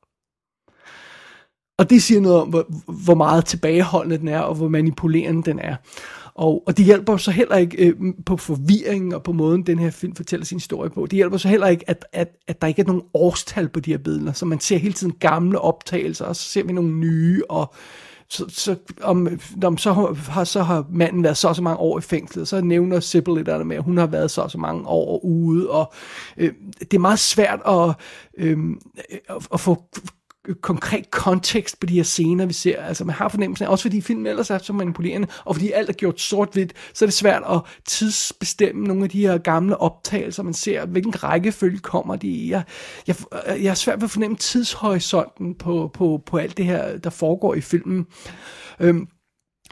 Og 1.79 1.89
det 1.89 2.03
siger 2.03 2.21
noget 2.21 2.41
om, 2.41 2.49
hvor, 2.49 2.65
hvor 3.05 3.15
meget 3.15 3.45
tilbageholdende 3.45 4.17
den 4.17 4.27
er, 4.27 4.39
og 4.39 4.55
hvor 4.55 4.67
manipulerende 4.67 5.43
den 5.43 5.59
er. 5.59 5.75
Og, 6.33 6.63
og 6.67 6.77
det 6.77 6.85
hjælper 6.85 7.17
så 7.17 7.31
heller 7.31 7.55
ikke 7.55 7.85
øh, 7.85 7.95
på 8.25 8.37
forvirringen 8.37 9.13
og 9.13 9.23
på 9.23 9.31
måden, 9.31 9.63
den 9.63 9.79
her 9.79 9.89
film 9.89 10.15
fortæller 10.15 10.45
sin 10.45 10.55
historie 10.55 10.89
på. 10.89 11.05
Det 11.05 11.13
hjælper 11.13 11.37
så 11.37 11.47
heller 11.47 11.67
ikke, 11.67 11.89
at, 11.89 12.05
at, 12.13 12.35
at 12.47 12.61
der 12.61 12.67
ikke 12.67 12.81
er 12.81 12.85
nogen 12.85 13.01
årstal 13.13 13.69
på 13.69 13.79
de 13.79 13.91
her 13.91 13.97
billeder. 13.97 14.33
Så 14.33 14.45
man 14.45 14.59
ser 14.59 14.77
hele 14.77 14.93
tiden 14.93 15.13
gamle 15.19 15.61
optagelser, 15.61 16.25
og 16.25 16.35
så 16.35 16.43
ser 16.43 16.63
vi 16.63 16.73
nogle 16.73 16.91
nye, 16.91 17.41
og 17.49 17.73
så, 18.29 18.45
så, 18.49 18.75
om, 19.01 19.27
om, 19.63 19.77
så, 19.77 19.93
har, 19.93 20.43
så 20.43 20.63
har 20.63 20.85
manden 20.91 21.23
været 21.23 21.37
så 21.37 21.47
og 21.47 21.55
så 21.55 21.61
mange 21.61 21.79
år 21.79 21.97
i 21.97 22.01
fængslet, 22.01 22.47
så 22.47 22.61
nævner 22.61 22.99
Sibyl 22.99 23.33
lidt 23.35 23.49
andet 23.49 23.67
med, 23.67 23.75
at 23.77 23.83
hun 23.83 23.97
har 23.97 24.07
været 24.07 24.31
så 24.31 24.41
og 24.41 24.51
så 24.51 24.57
mange 24.57 24.87
år 24.87 25.25
ude, 25.25 25.69
og 25.69 25.93
øh, 26.37 26.53
det 26.79 26.93
er 26.93 26.99
meget 26.99 27.19
svært 27.19 27.59
at, 27.67 27.95
øh, 28.37 28.57
at, 29.29 29.47
at 29.53 29.59
få 29.59 29.83
konkret 30.61 31.11
kontekst 31.11 31.79
på 31.79 31.85
de 31.85 31.93
her 31.93 32.03
scener, 32.03 32.45
vi 32.45 32.53
ser. 32.53 32.81
Altså 32.81 33.05
man 33.05 33.15
har 33.15 33.29
fornemmelsen 33.29 33.65
af, 33.65 33.71
også 33.71 33.81
fordi 33.81 34.01
filmen 34.01 34.25
ellers 34.25 34.49
er 34.49 34.57
så 34.57 34.73
manipulerende, 34.73 35.27
og 35.45 35.55
fordi 35.55 35.71
alt 35.71 35.89
er 35.89 35.93
gjort 35.93 36.21
sort-hvidt, 36.21 36.73
så 36.93 37.05
er 37.05 37.07
det 37.07 37.13
svært 37.13 37.43
at 37.49 37.61
tidsbestemme 37.85 38.83
nogle 38.83 39.03
af 39.03 39.09
de 39.09 39.21
her 39.21 39.37
gamle 39.37 39.77
optagelser, 39.77 40.43
man 40.43 40.53
ser, 40.53 40.85
hvilken 40.85 41.23
rækkefølge 41.23 41.79
kommer 41.79 42.15
de 42.15 42.27
i. 42.27 42.49
Jeg, 42.49 42.63
jeg, 43.07 43.15
jeg 43.47 43.69
er 43.69 43.73
svært 43.73 43.97
ved 43.97 44.03
at 44.03 44.11
fornemme 44.11 44.37
tidshorisonten 44.37 45.55
på, 45.55 45.91
på, 45.93 46.21
på 46.25 46.37
alt 46.37 46.57
det 46.57 46.65
her, 46.65 46.97
der 46.97 47.09
foregår 47.09 47.53
i 47.53 47.61
filmen. 47.61 48.05
Øhm, 48.79 49.07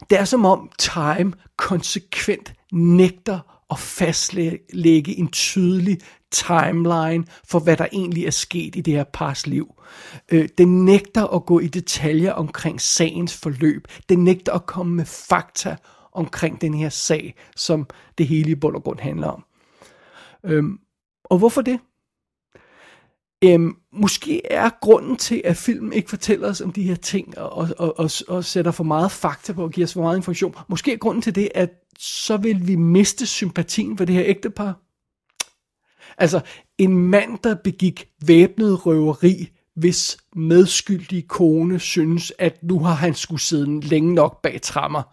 det 0.09 0.19
er 0.19 0.25
som 0.25 0.45
om 0.45 0.69
Time 0.79 1.33
konsekvent 1.57 2.53
nægter 2.73 3.39
at 3.71 3.79
fastlægge 3.79 5.17
en 5.17 5.27
tydelig 5.27 5.97
timeline 6.31 7.25
for, 7.43 7.59
hvad 7.59 7.77
der 7.77 7.87
egentlig 7.91 8.25
er 8.25 8.31
sket 8.31 8.75
i 8.75 8.81
det 8.81 8.93
her 8.93 9.03
pars 9.03 9.47
liv. 9.47 9.73
Øh, 10.31 10.49
den 10.57 10.85
nægter 10.85 11.27
at 11.27 11.45
gå 11.45 11.59
i 11.59 11.67
detaljer 11.67 12.31
omkring 12.31 12.81
sagens 12.81 13.37
forløb. 13.37 13.87
Den 14.09 14.23
nægter 14.23 14.53
at 14.53 14.65
komme 14.65 14.95
med 14.95 15.05
fakta 15.05 15.75
omkring 16.11 16.61
den 16.61 16.73
her 16.73 16.89
sag, 16.89 17.35
som 17.55 17.87
det 18.17 18.27
hele 18.27 18.51
i 18.51 18.55
bund 18.55 18.75
og 18.75 18.83
grund 18.83 18.99
handler 18.99 19.27
om. 19.27 19.43
Øhm, 20.43 20.79
og 21.23 21.37
hvorfor 21.37 21.61
det? 21.61 21.79
Øhm, 23.43 23.75
måske 23.93 24.51
er 24.51 24.69
grunden 24.81 25.17
til, 25.17 25.41
at 25.45 25.57
filmen 25.57 25.93
ikke 25.93 26.09
fortæller 26.09 26.49
os 26.49 26.61
om 26.61 26.71
de 26.71 26.83
her 26.83 26.95
ting, 26.95 27.37
og, 27.37 27.69
og, 27.77 27.99
og, 27.99 28.09
og 28.27 28.45
sætter 28.45 28.71
for 28.71 28.83
meget 28.83 29.11
fakta 29.11 29.53
på, 29.53 29.63
og 29.63 29.71
giver 29.71 29.87
os 29.87 29.93
for 29.93 30.01
meget 30.01 30.17
information. 30.17 30.55
Måske 30.67 30.93
er 30.93 30.97
grunden 30.97 31.21
til 31.21 31.35
det, 31.35 31.49
at 31.55 31.69
så 31.99 32.37
vil 32.37 32.67
vi 32.67 32.75
miste 32.75 33.25
sympatien 33.25 33.97
for 33.97 34.05
det 34.05 34.15
her 34.15 34.23
ægtepar. 34.25 34.86
Altså, 36.17 36.39
en 36.77 36.97
mand, 36.97 37.37
der 37.43 37.55
begik 37.55 38.07
væbnet 38.25 38.85
røveri, 38.85 39.49
hvis 39.75 40.17
medskyldige 40.35 41.21
kone 41.21 41.79
synes, 41.79 42.33
at 42.39 42.63
nu 42.63 42.79
har 42.79 42.93
han 42.93 43.13
skulle 43.13 43.41
sidde 43.41 43.79
længe 43.81 44.13
nok 44.13 44.41
bag 44.41 44.61
trammer. 44.61 45.03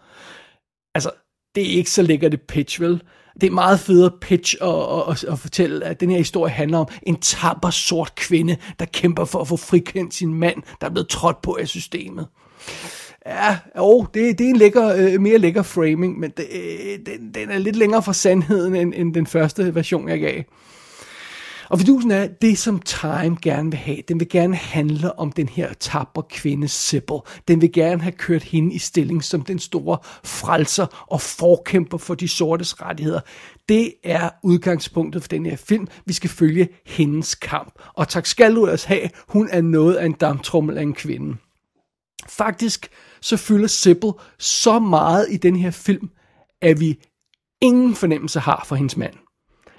Altså, 0.95 1.11
det 1.55 1.63
er 1.63 1.77
ikke 1.77 1.91
så 1.91 2.03
lækkert 2.03 2.33
det 2.33 2.41
pitch, 2.41 2.81
vel? 2.81 3.03
Det 3.41 3.47
er 3.47 3.51
meget 3.51 3.81
federe 3.81 4.11
pitch 4.21 4.57
at, 4.63 5.11
at, 5.11 5.25
at 5.25 5.39
fortælle, 5.39 5.85
at 5.85 6.01
den 6.01 6.11
her 6.11 6.19
historie 6.19 6.53
handler 6.53 6.79
om 6.79 6.87
en 7.03 7.21
tapper 7.21 7.71
sort 7.71 8.15
kvinde, 8.15 8.57
der 8.79 8.85
kæmper 8.85 9.25
for 9.25 9.41
at 9.41 9.49
få 9.49 9.57
frikendt 9.57 10.15
sin 10.15 10.35
mand, 10.35 10.63
der 10.81 10.87
er 10.87 10.91
blevet 10.91 11.09
trådt 11.09 11.43
på 11.43 11.57
af 11.61 11.69
systemet. 11.69 12.27
Ja, 13.27 13.59
jo, 13.77 14.07
det, 14.15 14.39
det 14.39 14.45
er 14.45 14.51
en 14.51 14.57
lækker, 14.57 14.95
øh, 14.97 15.21
mere 15.21 15.39
lækker 15.39 15.63
framing, 15.63 16.19
men 16.19 16.31
det, 16.37 16.47
øh, 16.53 16.99
den, 17.07 17.35
den 17.35 17.51
er 17.51 17.59
lidt 17.59 17.77
længere 17.77 18.03
fra 18.03 18.13
sandheden 18.13 18.75
end, 18.77 18.95
end 18.97 19.15
den 19.15 19.27
første 19.27 19.75
version, 19.75 20.09
jeg 20.09 20.21
gav. 20.21 20.43
Og 21.75 21.81
fidusen 21.81 22.11
er, 22.11 22.27
det 22.27 22.59
som 22.59 22.79
Time 22.79 23.37
gerne 23.43 23.71
vil 23.71 23.79
have, 23.79 23.99
den 24.09 24.21
vil 24.21 24.29
gerne 24.29 24.57
handle 24.57 25.19
om 25.19 25.33
den 25.33 25.49
her 25.49 25.73
tabre 25.73 26.23
kvinde 26.31 26.69
Sibyl. 26.69 27.17
Den 27.49 27.61
vil 27.61 27.73
gerne 27.73 28.03
have 28.03 28.13
kørt 28.13 28.43
hende 28.43 28.75
i 28.75 28.79
stilling 28.79 29.25
som 29.25 29.43
den 29.43 29.59
store 29.59 29.99
frelser 30.25 31.07
og 31.11 31.21
forkæmper 31.21 31.99
for 31.99 32.15
de 32.15 32.29
sortes 32.29 32.83
rettigheder. 32.83 33.21
Det 33.69 33.95
er 34.05 34.31
udgangspunktet 34.43 35.23
for 35.23 35.29
den 35.29 35.47
her 35.47 35.57
film. 35.57 35.87
Vi 36.07 36.13
skal 36.13 36.31
følge 36.31 36.69
hendes 36.87 37.35
kamp. 37.35 37.73
Og 37.95 38.09
tak 38.09 38.27
skal 38.27 38.55
du 38.55 38.65
ellers 38.65 38.85
have, 38.85 39.11
hun 39.29 39.49
er 39.53 39.61
noget 39.61 39.95
af 39.95 40.07
en 40.07 40.13
damtrummel 40.13 40.79
af 40.79 40.83
en 40.83 40.95
kvinde. 40.95 41.37
Faktisk 42.29 42.89
så 43.21 43.37
fylder 43.37 43.69
Sibyl 43.69 44.11
så 44.39 44.79
meget 44.79 45.27
i 45.31 45.37
den 45.37 45.57
her 45.57 45.71
film, 45.71 46.11
at 46.63 46.81
vi 46.81 46.99
ingen 47.61 47.95
fornemmelse 47.95 48.41
har 48.41 48.65
for 48.69 48.77
hendes 48.77 48.97
mand. 48.97 49.15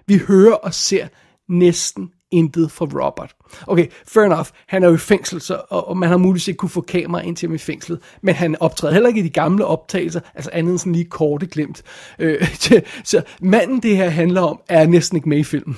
Vi 0.07 0.17
hører 0.27 0.53
og 0.53 0.73
ser 0.73 1.07
næsten 1.49 2.09
intet 2.31 2.71
for 2.71 3.05
Robert. 3.05 3.35
Okay, 3.67 3.87
fair 4.07 4.23
enough, 4.23 4.47
han 4.67 4.83
er 4.83 4.87
jo 4.87 4.93
i 4.93 4.97
fængsel, 4.97 5.41
så, 5.41 5.61
og, 5.69 5.87
og 5.87 5.97
man 5.97 6.09
har 6.09 6.17
muligvis 6.17 6.47
ikke 6.47 6.57
kunne 6.57 6.69
få 6.69 6.81
kamera 6.81 7.21
ind 7.21 7.35
til 7.35 7.47
ham 7.47 7.55
i 7.55 7.57
fængslet, 7.57 7.99
men 8.21 8.35
han 8.35 8.55
optræder 8.59 8.93
heller 8.93 9.07
ikke 9.07 9.19
i 9.19 9.23
de 9.23 9.29
gamle 9.29 9.65
optagelser, 9.65 10.19
altså 10.35 10.49
andet 10.53 10.71
end 10.71 10.79
sådan 10.79 10.93
lige 10.93 11.05
korte 11.05 11.47
glemt. 11.47 11.83
Øh, 12.19 12.47
så 13.03 13.21
manden 13.41 13.79
det 13.79 13.97
her 13.97 14.09
handler 14.09 14.41
om, 14.41 14.59
er 14.69 14.87
næsten 14.87 15.15
ikke 15.15 15.29
med 15.29 15.37
i 15.37 15.43
filmen. 15.43 15.77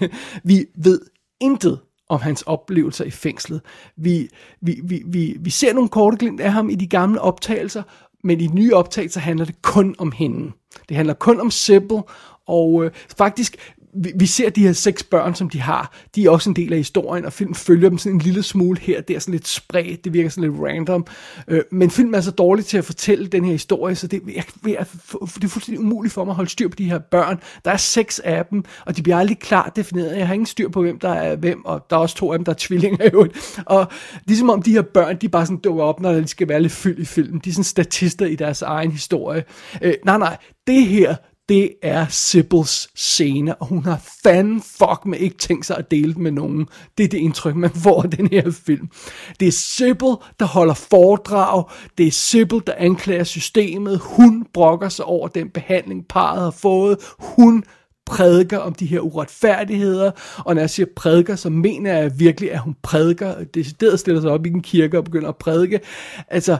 vi 0.44 0.66
ved 0.76 1.00
intet 1.40 1.80
om 2.08 2.20
hans 2.20 2.42
oplevelser 2.42 3.04
i 3.04 3.10
fængslet. 3.10 3.60
Vi, 3.96 4.28
vi, 4.62 4.80
vi, 4.84 5.02
vi, 5.06 5.36
vi 5.40 5.50
ser 5.50 5.72
nogle 5.72 5.88
korte 5.88 6.16
glimt 6.16 6.40
af 6.40 6.52
ham 6.52 6.70
i 6.70 6.74
de 6.74 6.86
gamle 6.86 7.20
optagelser, 7.20 7.82
men 8.24 8.40
i 8.40 8.46
de 8.46 8.54
nye 8.54 8.74
optagelser 8.74 9.20
handler 9.20 9.44
det 9.44 9.62
kun 9.62 9.94
om 9.98 10.12
hende. 10.12 10.52
Det 10.88 10.96
handler 10.96 11.14
kun 11.14 11.40
om 11.40 11.50
Sybil, 11.50 11.98
og 12.48 12.84
øh, 12.84 12.90
faktisk 13.18 13.56
vi, 14.04 14.12
vi 14.16 14.26
ser 14.26 14.50
de 14.50 14.62
her 14.62 14.72
seks 14.72 15.02
børn, 15.02 15.34
som 15.34 15.50
de 15.50 15.60
har, 15.60 15.94
de 16.14 16.24
er 16.24 16.30
også 16.30 16.50
en 16.50 16.56
del 16.56 16.72
af 16.72 16.78
historien, 16.78 17.24
og 17.24 17.32
filmen 17.32 17.54
følger 17.54 17.88
dem 17.88 17.98
sådan 17.98 18.16
en 18.16 18.20
lille 18.20 18.42
smule 18.42 18.78
her, 18.80 19.00
det 19.00 19.16
er 19.16 19.20
sådan 19.20 19.32
lidt 19.32 19.48
spredt, 19.48 20.04
det 20.04 20.12
virker 20.12 20.28
sådan 20.28 20.50
lidt 20.50 20.62
random, 20.62 21.06
øh, 21.48 21.62
men 21.72 21.90
filmen 21.90 22.14
er 22.14 22.20
så 22.20 22.30
dårlig 22.30 22.64
til 22.64 22.78
at 22.78 22.84
fortælle 22.84 23.26
den 23.26 23.44
her 23.44 23.52
historie, 23.52 23.94
så 23.94 24.06
det, 24.06 24.22
jeg, 24.34 24.44
jeg, 24.66 24.86
det 25.34 25.44
er 25.44 25.48
fuldstændig 25.48 25.80
umuligt 25.80 26.14
for 26.14 26.24
mig 26.24 26.32
at 26.32 26.36
holde 26.36 26.50
styr 26.50 26.68
på 26.68 26.76
de 26.76 26.84
her 26.84 26.98
børn. 26.98 27.40
Der 27.64 27.70
er 27.70 27.76
seks 27.76 28.18
af 28.18 28.46
dem, 28.46 28.64
og 28.86 28.96
de 28.96 29.02
bliver 29.02 29.16
aldrig 29.16 29.38
klart 29.38 29.76
defineret. 29.76 30.16
Jeg 30.16 30.26
har 30.26 30.34
ingen 30.34 30.46
styr 30.46 30.68
på, 30.68 30.82
hvem 30.82 30.98
der 30.98 31.12
er 31.12 31.36
hvem, 31.36 31.64
og 31.64 31.86
der 31.90 31.96
er 31.96 32.00
også 32.00 32.16
to 32.16 32.32
af 32.32 32.38
dem, 32.38 32.44
der 32.44 32.52
er 32.52 32.56
tvillinger 32.58 33.04
i 33.04 33.10
øvrigt. 33.12 33.60
Og 33.66 33.86
det 34.28 34.34
er 34.34 34.38
som 34.38 34.50
om 34.50 34.62
de 34.62 34.72
her 34.72 34.82
børn, 34.82 35.16
de 35.16 35.28
bare 35.28 35.46
sådan 35.46 35.56
dukker 35.56 35.84
op, 35.84 36.00
når 36.00 36.12
de 36.12 36.28
skal 36.28 36.48
være 36.48 36.62
lidt 36.62 36.72
fyldt 36.72 36.98
i 36.98 37.04
filmen. 37.04 37.40
De 37.44 37.50
er 37.50 37.54
sådan 37.54 37.64
statister 37.64 38.26
i 38.26 38.34
deres 38.34 38.62
egen 38.62 38.90
historie. 38.90 39.44
Øh, 39.82 39.94
nej, 40.04 40.18
nej, 40.18 40.36
det 40.66 40.86
her, 40.86 41.14
det 41.48 41.74
er 41.82 42.06
Sibbles 42.08 42.88
scene, 42.94 43.54
og 43.54 43.66
hun 43.66 43.84
har 43.84 44.00
fanden 44.22 44.62
fuck 44.62 45.06
med 45.06 45.18
ikke 45.18 45.38
tænkt 45.38 45.66
sig 45.66 45.76
at 45.76 45.90
dele 45.90 46.14
med 46.14 46.30
nogen. 46.30 46.66
Det 46.98 47.04
er 47.04 47.08
det 47.08 47.18
indtryk, 47.18 47.54
man 47.54 47.70
får 47.70 48.02
af 48.02 48.10
den 48.10 48.28
her 48.28 48.50
film. 48.50 48.88
Det 49.40 49.48
er 49.48 49.52
Sibyl, 49.52 50.14
der 50.40 50.44
holder 50.44 50.74
foredrag. 50.74 51.64
Det 51.98 52.06
er 52.06 52.10
Sibyl, 52.10 52.60
der 52.66 52.74
anklager 52.76 53.24
systemet. 53.24 53.98
Hun 53.98 54.46
brokker 54.54 54.88
sig 54.88 55.04
over 55.04 55.28
den 55.28 55.50
behandling, 55.50 56.08
parret 56.08 56.42
har 56.42 56.50
fået. 56.50 56.98
Hun 57.18 57.64
prædiker 58.06 58.58
om 58.58 58.74
de 58.74 58.86
her 58.86 59.00
uretfærdigheder, 59.00 60.10
og 60.38 60.54
når 60.54 60.62
jeg 60.62 60.70
siger 60.70 60.86
prædiker, 60.96 61.36
så 61.36 61.50
mener 61.50 61.98
jeg 61.98 62.18
virkelig, 62.18 62.52
at 62.52 62.58
hun 62.58 62.76
prædiker, 62.82 63.44
decideret 63.44 64.00
stiller 64.00 64.20
sig 64.20 64.30
op 64.30 64.46
i 64.46 64.48
en 64.48 64.62
kirke 64.62 64.98
og 64.98 65.04
begynder 65.04 65.28
at 65.28 65.36
prædike. 65.36 65.80
Altså, 66.28 66.56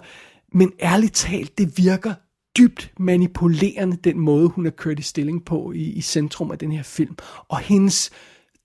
men 0.53 0.72
ærligt 0.83 1.14
talt, 1.14 1.59
det 1.59 1.72
virker 1.77 2.14
dybt 2.59 2.92
manipulerende, 2.99 3.97
den 4.05 4.18
måde, 4.18 4.49
hun 4.49 4.66
er 4.66 4.71
kørt 4.71 4.99
i 4.99 5.03
stilling 5.03 5.44
på 5.44 5.73
i, 5.73 5.83
i 5.83 6.01
centrum 6.01 6.51
af 6.51 6.59
den 6.59 6.73
her 6.73 6.83
film. 6.83 7.16
Og 7.49 7.59
hendes 7.59 8.11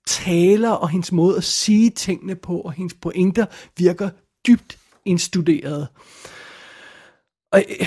taler 0.06 0.70
og 0.70 0.88
hendes 0.88 1.12
måde 1.12 1.36
at 1.36 1.44
sige 1.44 1.90
tingene 1.90 2.34
på, 2.34 2.60
og 2.60 2.72
hendes 2.72 2.94
pointer 2.94 3.46
virker 3.78 4.10
dybt 4.46 4.78
indstuderet. 5.04 5.88
Og 7.54 7.62
øh, 7.80 7.86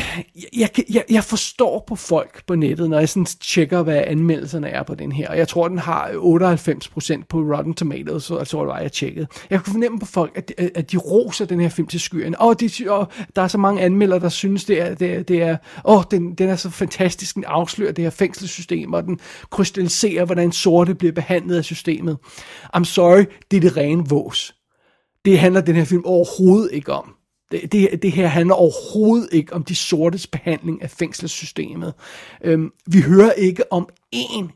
jeg, 0.57 0.69
jeg, 0.93 1.03
jeg 1.09 1.23
forstår 1.23 1.83
på 1.87 1.95
folk 1.95 2.43
på 2.47 2.55
nettet, 2.55 2.89
når 2.89 2.99
jeg 2.99 3.09
sådan 3.09 3.25
tjekker, 3.25 3.83
hvad 3.83 4.03
anmeldelserne 4.07 4.69
er 4.69 4.83
på 4.83 4.95
den 4.95 5.11
her. 5.11 5.29
Og 5.29 5.37
jeg 5.37 5.47
tror, 5.47 5.67
den 5.67 5.79
har 5.79 6.09
øh, 6.09 6.15
98% 6.15 7.23
på 7.29 7.37
Rotten 7.37 7.73
Tomatoes, 7.73 8.23
så 8.23 8.37
altså, 8.37 8.37
jeg 8.37 8.47
tror, 8.47 8.59
det 8.59 8.67
var, 8.67 8.79
jeg 8.79 8.91
tjekkede. 8.91 9.27
Jeg 9.49 9.63
kunne 9.63 9.73
fornemme 9.73 9.99
på 9.99 10.05
folk, 10.05 10.31
at, 10.37 10.53
øh, 10.57 10.69
at 10.75 10.91
de 10.91 10.97
roser 10.97 11.45
den 11.45 11.59
her 11.59 11.69
film 11.69 11.87
til 11.87 11.99
skyen. 11.99 12.35
Og, 12.39 12.59
de, 12.59 12.69
og 12.87 13.07
der 13.35 13.41
er 13.41 13.47
så 13.47 13.57
mange 13.57 13.81
anmeldere, 13.81 14.19
der 14.19 14.29
synes, 14.29 14.65
det 14.65 14.81
er, 14.81 14.95
det 14.95 15.13
er, 15.13 15.23
det 15.23 15.41
er 15.41 15.57
åh, 15.85 16.03
den, 16.11 16.35
den 16.35 16.49
er 16.49 16.55
så 16.55 16.69
fantastisk, 16.69 17.35
den 17.35 17.43
afslører 17.47 17.91
det 17.91 18.03
her 18.03 18.09
fængselssystem, 18.09 18.93
og 18.93 19.03
den 19.03 19.19
krystalliserer, 19.51 20.25
hvordan 20.25 20.51
sorte 20.51 20.95
bliver 20.95 21.13
behandlet 21.13 21.57
af 21.57 21.63
systemet. 21.63 22.17
I'm 22.75 22.83
sorry, 22.83 23.25
det 23.51 23.57
er 23.57 23.61
det 23.61 23.77
rene 23.77 24.09
vås 24.09 24.55
Det 25.25 25.39
handler 25.39 25.61
den 25.61 25.75
her 25.75 25.85
film 25.85 26.03
overhovedet 26.05 26.69
ikke 26.73 26.93
om. 26.93 27.16
Det, 27.51 27.71
det, 27.71 28.01
det 28.01 28.11
her 28.11 28.27
handler 28.27 28.55
overhovedet 28.55 29.29
ikke 29.31 29.53
om 29.53 29.63
de 29.63 29.75
sortes 29.75 30.27
behandling 30.27 30.81
af 30.81 30.89
fængselssystemet. 30.89 31.93
Øhm, 32.43 32.71
vi 32.87 33.01
hører 33.01 33.31
ikke 33.31 33.73
om 33.73 33.89
en 34.11 34.51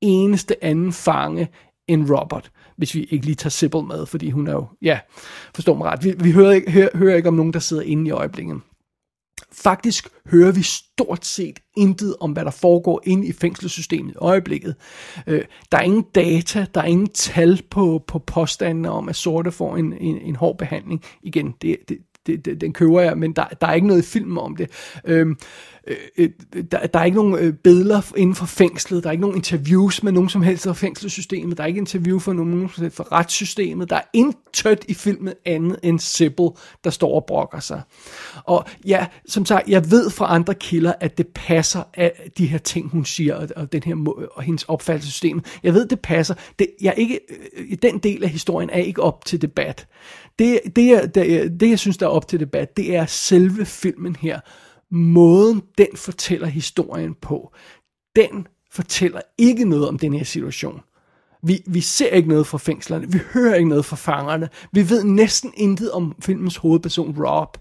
eneste 0.00 0.64
anden 0.64 0.92
fange 0.92 1.48
end 1.88 2.10
Robert, 2.10 2.50
hvis 2.76 2.94
vi 2.94 3.04
ikke 3.04 3.26
lige 3.26 3.34
tager 3.34 3.50
Sibyl 3.50 3.82
med, 3.82 4.06
fordi 4.06 4.30
hun 4.30 4.46
er 4.46 4.52
jo, 4.52 4.66
ja, 4.82 4.98
forstår 5.54 5.74
mig 5.74 5.86
ret. 5.86 6.04
Vi, 6.04 6.14
vi 6.18 6.32
hører, 6.32 6.52
ikke, 6.52 6.70
hører, 6.70 6.88
hører 6.94 7.16
ikke 7.16 7.28
om 7.28 7.34
nogen, 7.34 7.52
der 7.52 7.58
sidder 7.58 7.82
inde 7.82 8.08
i 8.08 8.10
øjeblikket. 8.10 8.60
Faktisk 9.52 10.08
hører 10.26 10.52
vi 10.52 10.62
stort 10.62 11.26
set 11.26 11.60
intet 11.76 12.16
om, 12.20 12.32
hvad 12.32 12.44
der 12.44 12.50
foregår 12.50 13.02
inde 13.04 13.26
i 13.26 13.32
fængselssystemet 13.32 14.12
i 14.12 14.16
øjeblikket. 14.16 14.74
Øh, 15.26 15.44
der 15.72 15.78
er 15.78 15.82
ingen 15.82 16.04
data, 16.14 16.66
der 16.74 16.80
er 16.80 16.84
ingen 16.84 17.08
tal 17.08 17.62
på, 17.70 18.04
på 18.06 18.18
påstandene 18.18 18.90
om, 18.90 19.08
at 19.08 19.16
sorte 19.16 19.52
får 19.52 19.76
en, 19.76 19.92
en, 19.92 20.18
en 20.18 20.36
hård 20.36 20.58
behandling. 20.58 21.02
Igen, 21.22 21.54
det, 21.62 21.76
det, 21.88 21.98
det, 22.26 22.44
det, 22.44 22.60
den 22.60 22.72
køber 22.72 23.00
jeg, 23.00 23.18
men 23.18 23.32
der, 23.32 23.44
der 23.60 23.66
er 23.66 23.72
ikke 23.74 23.86
noget 23.86 24.02
i 24.02 24.06
film 24.06 24.38
om 24.38 24.56
det. 24.56 24.70
Øhm, 25.04 25.38
Øh, 25.86 25.96
øh, 26.18 26.30
der, 26.70 26.86
der 26.86 26.98
er 26.98 27.04
ikke 27.04 27.16
nogen 27.16 27.34
øh, 27.34 27.52
billeder 27.52 28.12
inden 28.16 28.36
for 28.36 28.46
fængslet, 28.46 29.02
der 29.02 29.08
er 29.08 29.12
ikke 29.12 29.20
nogen 29.20 29.36
interviews 29.36 30.02
med 30.02 30.12
nogen 30.12 30.28
som 30.28 30.42
helst 30.42 30.64
fra 30.64 30.72
fængselssystemet, 30.72 31.56
der 31.56 31.62
er 31.62 31.68
ikke 31.68 31.78
interview 31.78 32.18
for 32.18 32.32
nogen 32.32 32.68
som 32.68 32.90
fra 32.90 33.04
retssystemet, 33.12 33.90
der 33.90 33.96
er 33.96 34.02
intet 34.12 34.84
i 34.88 34.94
filmen 34.94 35.34
andet 35.44 35.78
end 35.82 35.98
Sibyl, 35.98 36.48
der 36.84 36.90
står 36.90 37.14
og 37.14 37.24
brokker 37.26 37.60
sig. 37.60 37.82
Og 38.44 38.64
ja, 38.86 39.06
som 39.28 39.46
sagt, 39.46 39.68
jeg 39.68 39.90
ved 39.90 40.10
fra 40.10 40.34
andre 40.34 40.54
kilder, 40.54 40.92
at 41.00 41.18
det 41.18 41.26
passer 41.34 41.82
af 41.94 42.30
de 42.38 42.46
her 42.46 42.58
ting, 42.58 42.88
hun 42.90 43.04
siger, 43.04 43.34
og, 43.34 43.48
og 43.56 43.72
den 43.72 43.82
her 43.82 44.28
og 44.34 44.42
hendes 44.42 44.64
opfattelsessystem. 44.64 45.40
Jeg 45.62 45.74
ved, 45.74 45.86
det 45.86 46.00
passer. 46.00 46.34
Det, 46.58 46.66
jeg 46.80 46.94
ikke, 46.96 47.20
øh, 47.56 47.76
den 47.82 47.98
del 47.98 48.24
af 48.24 48.30
historien 48.30 48.70
er 48.70 48.78
ikke 48.78 49.02
op 49.02 49.24
til 49.24 49.42
debat. 49.42 49.86
Det, 50.38 50.60
det, 50.76 50.86
jeg, 50.86 51.14
det, 51.14 51.60
det, 51.60 51.70
jeg 51.70 51.78
synes, 51.78 51.96
der 51.96 52.06
er 52.06 52.10
op 52.10 52.28
til 52.28 52.40
debat, 52.40 52.76
det 52.76 52.96
er 52.96 53.06
selve 53.06 53.64
filmen 53.64 54.16
her. 54.20 54.40
Måden, 54.90 55.62
den 55.78 55.86
fortæller 55.96 56.46
historien 56.46 57.14
på. 57.14 57.52
Den 58.16 58.46
fortæller 58.72 59.20
ikke 59.38 59.64
noget 59.64 59.88
om 59.88 59.98
den 59.98 60.14
her 60.14 60.24
situation. 60.24 60.80
Vi, 61.42 61.62
vi 61.66 61.80
ser 61.80 62.08
ikke 62.08 62.28
noget 62.28 62.46
fra 62.46 62.58
fængslerne, 62.58 63.12
vi 63.12 63.18
hører 63.34 63.54
ikke 63.54 63.68
noget 63.68 63.84
fra 63.84 63.96
fangerne, 63.96 64.48
vi 64.72 64.90
ved 64.90 65.04
næsten 65.04 65.52
intet 65.56 65.92
om 65.92 66.16
filmens 66.20 66.56
hovedperson 66.56 67.24
Rob. 67.24 67.58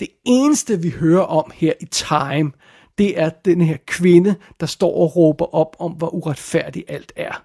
Det 0.00 0.08
eneste, 0.24 0.82
vi 0.82 0.90
hører 0.90 1.22
om 1.22 1.50
her 1.54 1.72
i 1.80 1.84
Time, 1.84 2.52
det 2.98 3.20
er 3.20 3.30
den 3.44 3.60
her 3.60 3.76
kvinde, 3.86 4.34
der 4.60 4.66
står 4.66 4.94
og 4.96 5.16
råber 5.16 5.54
op 5.54 5.76
om, 5.78 5.92
hvor 5.92 6.14
uretfærdigt 6.14 6.90
alt 6.90 7.12
er. 7.16 7.44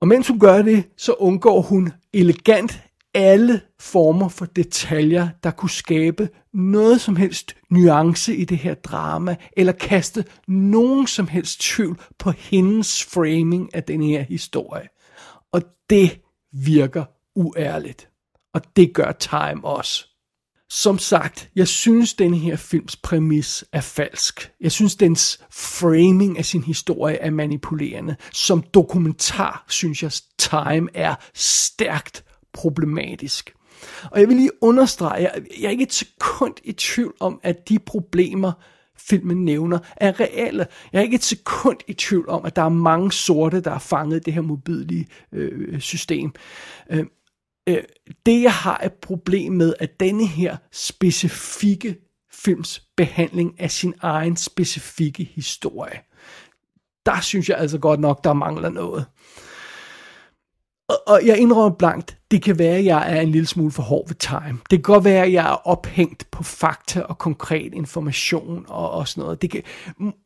Og 0.00 0.08
mens 0.08 0.28
hun 0.28 0.38
gør 0.38 0.62
det, 0.62 0.84
så 0.96 1.12
undgår 1.12 1.60
hun 1.60 1.92
elegant 2.12 2.82
alle 3.14 3.60
former 3.80 4.28
for 4.28 4.44
detaljer, 4.44 5.28
der 5.44 5.50
kunne 5.50 5.70
skabe 5.70 6.28
noget 6.54 7.00
som 7.00 7.16
helst 7.16 7.56
nuance 7.70 8.36
i 8.36 8.44
det 8.44 8.58
her 8.58 8.74
drama, 8.74 9.36
eller 9.56 9.72
kaste 9.72 10.24
nogen 10.48 11.06
som 11.06 11.28
helst 11.28 11.60
tvivl 11.60 12.00
på 12.18 12.30
hendes 12.30 13.04
framing 13.04 13.74
af 13.74 13.82
den 13.82 14.02
her 14.02 14.22
historie. 14.22 14.88
Og 15.52 15.62
det 15.90 16.20
virker 16.52 17.04
uærligt. 17.36 18.08
Og 18.54 18.62
det 18.76 18.94
gør 18.94 19.12
Time 19.12 19.64
også. 19.64 20.06
Som 20.72 20.98
sagt, 20.98 21.50
jeg 21.56 21.68
synes, 21.68 22.14
den 22.14 22.34
her 22.34 22.56
films 22.56 22.96
præmis 22.96 23.64
er 23.72 23.80
falsk. 23.80 24.52
Jeg 24.60 24.72
synes, 24.72 24.96
dens 24.96 25.44
framing 25.50 26.38
af 26.38 26.44
sin 26.44 26.62
historie 26.62 27.16
er 27.16 27.30
manipulerende. 27.30 28.16
Som 28.32 28.62
dokumentar 28.62 29.64
synes 29.68 30.02
jeg, 30.02 30.12
Time 30.38 30.88
er 30.94 31.14
stærkt 31.34 32.24
problematisk. 32.52 33.54
Og 34.10 34.20
jeg 34.20 34.28
vil 34.28 34.36
lige 34.36 34.50
understrege, 34.60 35.22
jeg, 35.22 35.42
jeg 35.60 35.66
er 35.66 35.70
ikke 35.70 35.82
et 35.82 35.92
sekund 35.92 36.54
i 36.64 36.72
tvivl 36.72 37.14
om, 37.20 37.40
at 37.42 37.68
de 37.68 37.78
problemer, 37.78 38.52
filmen 38.98 39.44
nævner, 39.44 39.78
er 39.96 40.20
reelle. 40.20 40.66
Jeg 40.92 40.98
er 40.98 41.02
ikke 41.02 41.14
et 41.14 41.24
sekund 41.24 41.76
i 41.86 41.92
tvivl 41.92 42.28
om, 42.28 42.44
at 42.44 42.56
der 42.56 42.62
er 42.62 42.68
mange 42.68 43.12
sorte, 43.12 43.60
der 43.60 43.70
er 43.70 43.78
fanget 43.78 44.16
i 44.16 44.20
det 44.20 44.34
her 44.34 44.40
mobilige 44.40 45.06
øh, 45.32 45.80
system. 45.80 46.32
Øh, 46.90 47.04
øh, 47.68 47.82
det 48.26 48.42
jeg 48.42 48.52
har 48.52 48.80
et 48.84 48.92
problem 48.92 49.52
med, 49.52 49.74
at 49.78 50.00
denne 50.00 50.26
her 50.26 50.56
specifikke 50.72 51.96
films 52.32 52.82
behandling 52.96 53.60
af 53.60 53.70
sin 53.70 53.94
egen 54.00 54.36
specifikke 54.36 55.24
historie, 55.34 56.00
der 57.06 57.20
synes 57.20 57.48
jeg 57.48 57.58
altså 57.58 57.78
godt 57.78 58.00
nok, 58.00 58.24
der 58.24 58.32
mangler 58.32 58.68
noget. 58.68 59.06
Og, 60.90 60.96
og 61.06 61.26
jeg 61.26 61.38
indrømmer 61.38 61.76
blankt, 61.76 62.18
det 62.30 62.42
kan 62.42 62.58
være, 62.58 62.76
at 62.76 62.84
jeg 62.84 63.16
er 63.16 63.20
en 63.20 63.28
lille 63.28 63.46
smule 63.46 63.70
for 63.70 63.82
hård 63.82 64.08
ved 64.08 64.16
time. 64.16 64.58
Det 64.70 64.78
kan 64.78 64.82
godt 64.82 65.04
være, 65.04 65.24
at 65.24 65.32
jeg 65.32 65.46
er 65.46 65.68
ophængt 65.68 66.30
på 66.30 66.42
fakta 66.42 67.00
og 67.00 67.18
konkret 67.18 67.74
information 67.74 68.64
og, 68.68 68.90
og 68.90 69.08
sådan 69.08 69.22
noget. 69.22 69.42
Det 69.42 69.50
kan, 69.50 69.62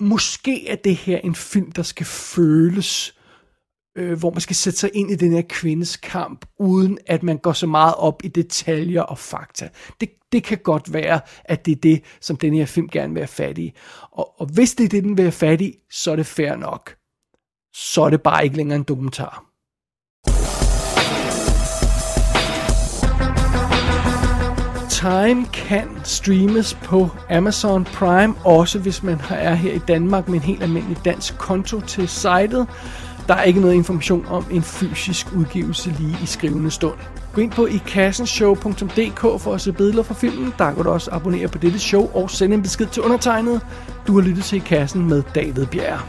måske 0.00 0.68
er 0.68 0.76
det 0.76 0.96
her 0.96 1.18
en 1.18 1.34
film, 1.34 1.72
der 1.72 1.82
skal 1.82 2.06
føles, 2.06 3.14
øh, 3.98 4.18
hvor 4.18 4.30
man 4.30 4.40
skal 4.40 4.56
sætte 4.56 4.78
sig 4.78 4.90
ind 4.94 5.10
i 5.10 5.16
den 5.16 5.32
her 5.32 5.42
kvindes 5.48 5.96
kamp, 5.96 6.46
uden 6.58 6.98
at 7.06 7.22
man 7.22 7.38
går 7.38 7.52
så 7.52 7.66
meget 7.66 7.94
op 7.94 8.24
i 8.24 8.28
detaljer 8.28 9.02
og 9.02 9.18
fakta. 9.18 9.68
Det, 10.00 10.08
det 10.32 10.44
kan 10.44 10.58
godt 10.58 10.92
være, 10.92 11.20
at 11.44 11.66
det 11.66 11.72
er 11.72 11.80
det, 11.80 12.02
som 12.20 12.36
den 12.36 12.54
her 12.54 12.66
film 12.66 12.88
gerne 12.88 13.12
vil 13.12 13.20
have 13.20 13.28
fat 13.28 13.58
i. 13.58 13.72
Og, 14.12 14.40
og 14.40 14.46
hvis 14.46 14.74
det 14.74 14.84
er 14.84 14.88
det, 14.88 15.04
den 15.04 15.16
vil 15.16 15.24
have 15.24 15.32
fat 15.32 15.60
i, 15.60 15.78
så 15.90 16.12
er 16.12 16.16
det 16.16 16.26
fair 16.26 16.56
nok. 16.56 16.94
Så 17.74 18.02
er 18.02 18.10
det 18.10 18.22
bare 18.22 18.44
ikke 18.44 18.56
længere 18.56 18.76
en 18.76 18.82
dokumentar. 18.82 19.53
Time 25.04 25.46
kan 25.52 25.88
streames 26.04 26.74
på 26.74 27.08
Amazon 27.30 27.84
Prime, 27.84 28.34
også 28.44 28.78
hvis 28.78 29.02
man 29.02 29.20
er 29.30 29.54
her 29.54 29.72
i 29.72 29.78
Danmark 29.78 30.28
med 30.28 30.34
en 30.34 30.42
helt 30.42 30.62
almindelig 30.62 30.96
dansk 31.04 31.38
konto 31.38 31.80
til 31.80 32.08
sitet. 32.08 32.66
Der 33.28 33.34
er 33.34 33.42
ikke 33.42 33.60
noget 33.60 33.74
information 33.74 34.26
om 34.28 34.46
en 34.50 34.62
fysisk 34.62 35.26
udgivelse 35.36 35.90
lige 35.90 36.16
i 36.22 36.26
skrivende 36.26 36.70
stund. 36.70 36.94
Gå 37.34 37.40
ind 37.40 37.50
på 37.50 37.66
ikassenshow.dk 37.66 39.20
for 39.20 39.54
at 39.54 39.60
se 39.60 39.72
billeder 39.72 40.02
fra 40.02 40.14
filmen. 40.14 40.54
Der 40.58 40.74
kan 40.74 40.84
du 40.84 40.90
også 40.90 41.10
abonnere 41.12 41.48
på 41.48 41.58
dette 41.58 41.78
show 41.78 42.10
og 42.14 42.30
sende 42.30 42.54
en 42.54 42.62
besked 42.62 42.86
til 42.86 43.02
undertegnet. 43.02 43.60
Du 44.06 44.20
har 44.20 44.28
lyttet 44.28 44.44
til 44.44 44.56
I 44.56 44.62
Kassen 44.66 45.08
med 45.08 45.22
David 45.34 45.66
Bjerg. 45.66 46.00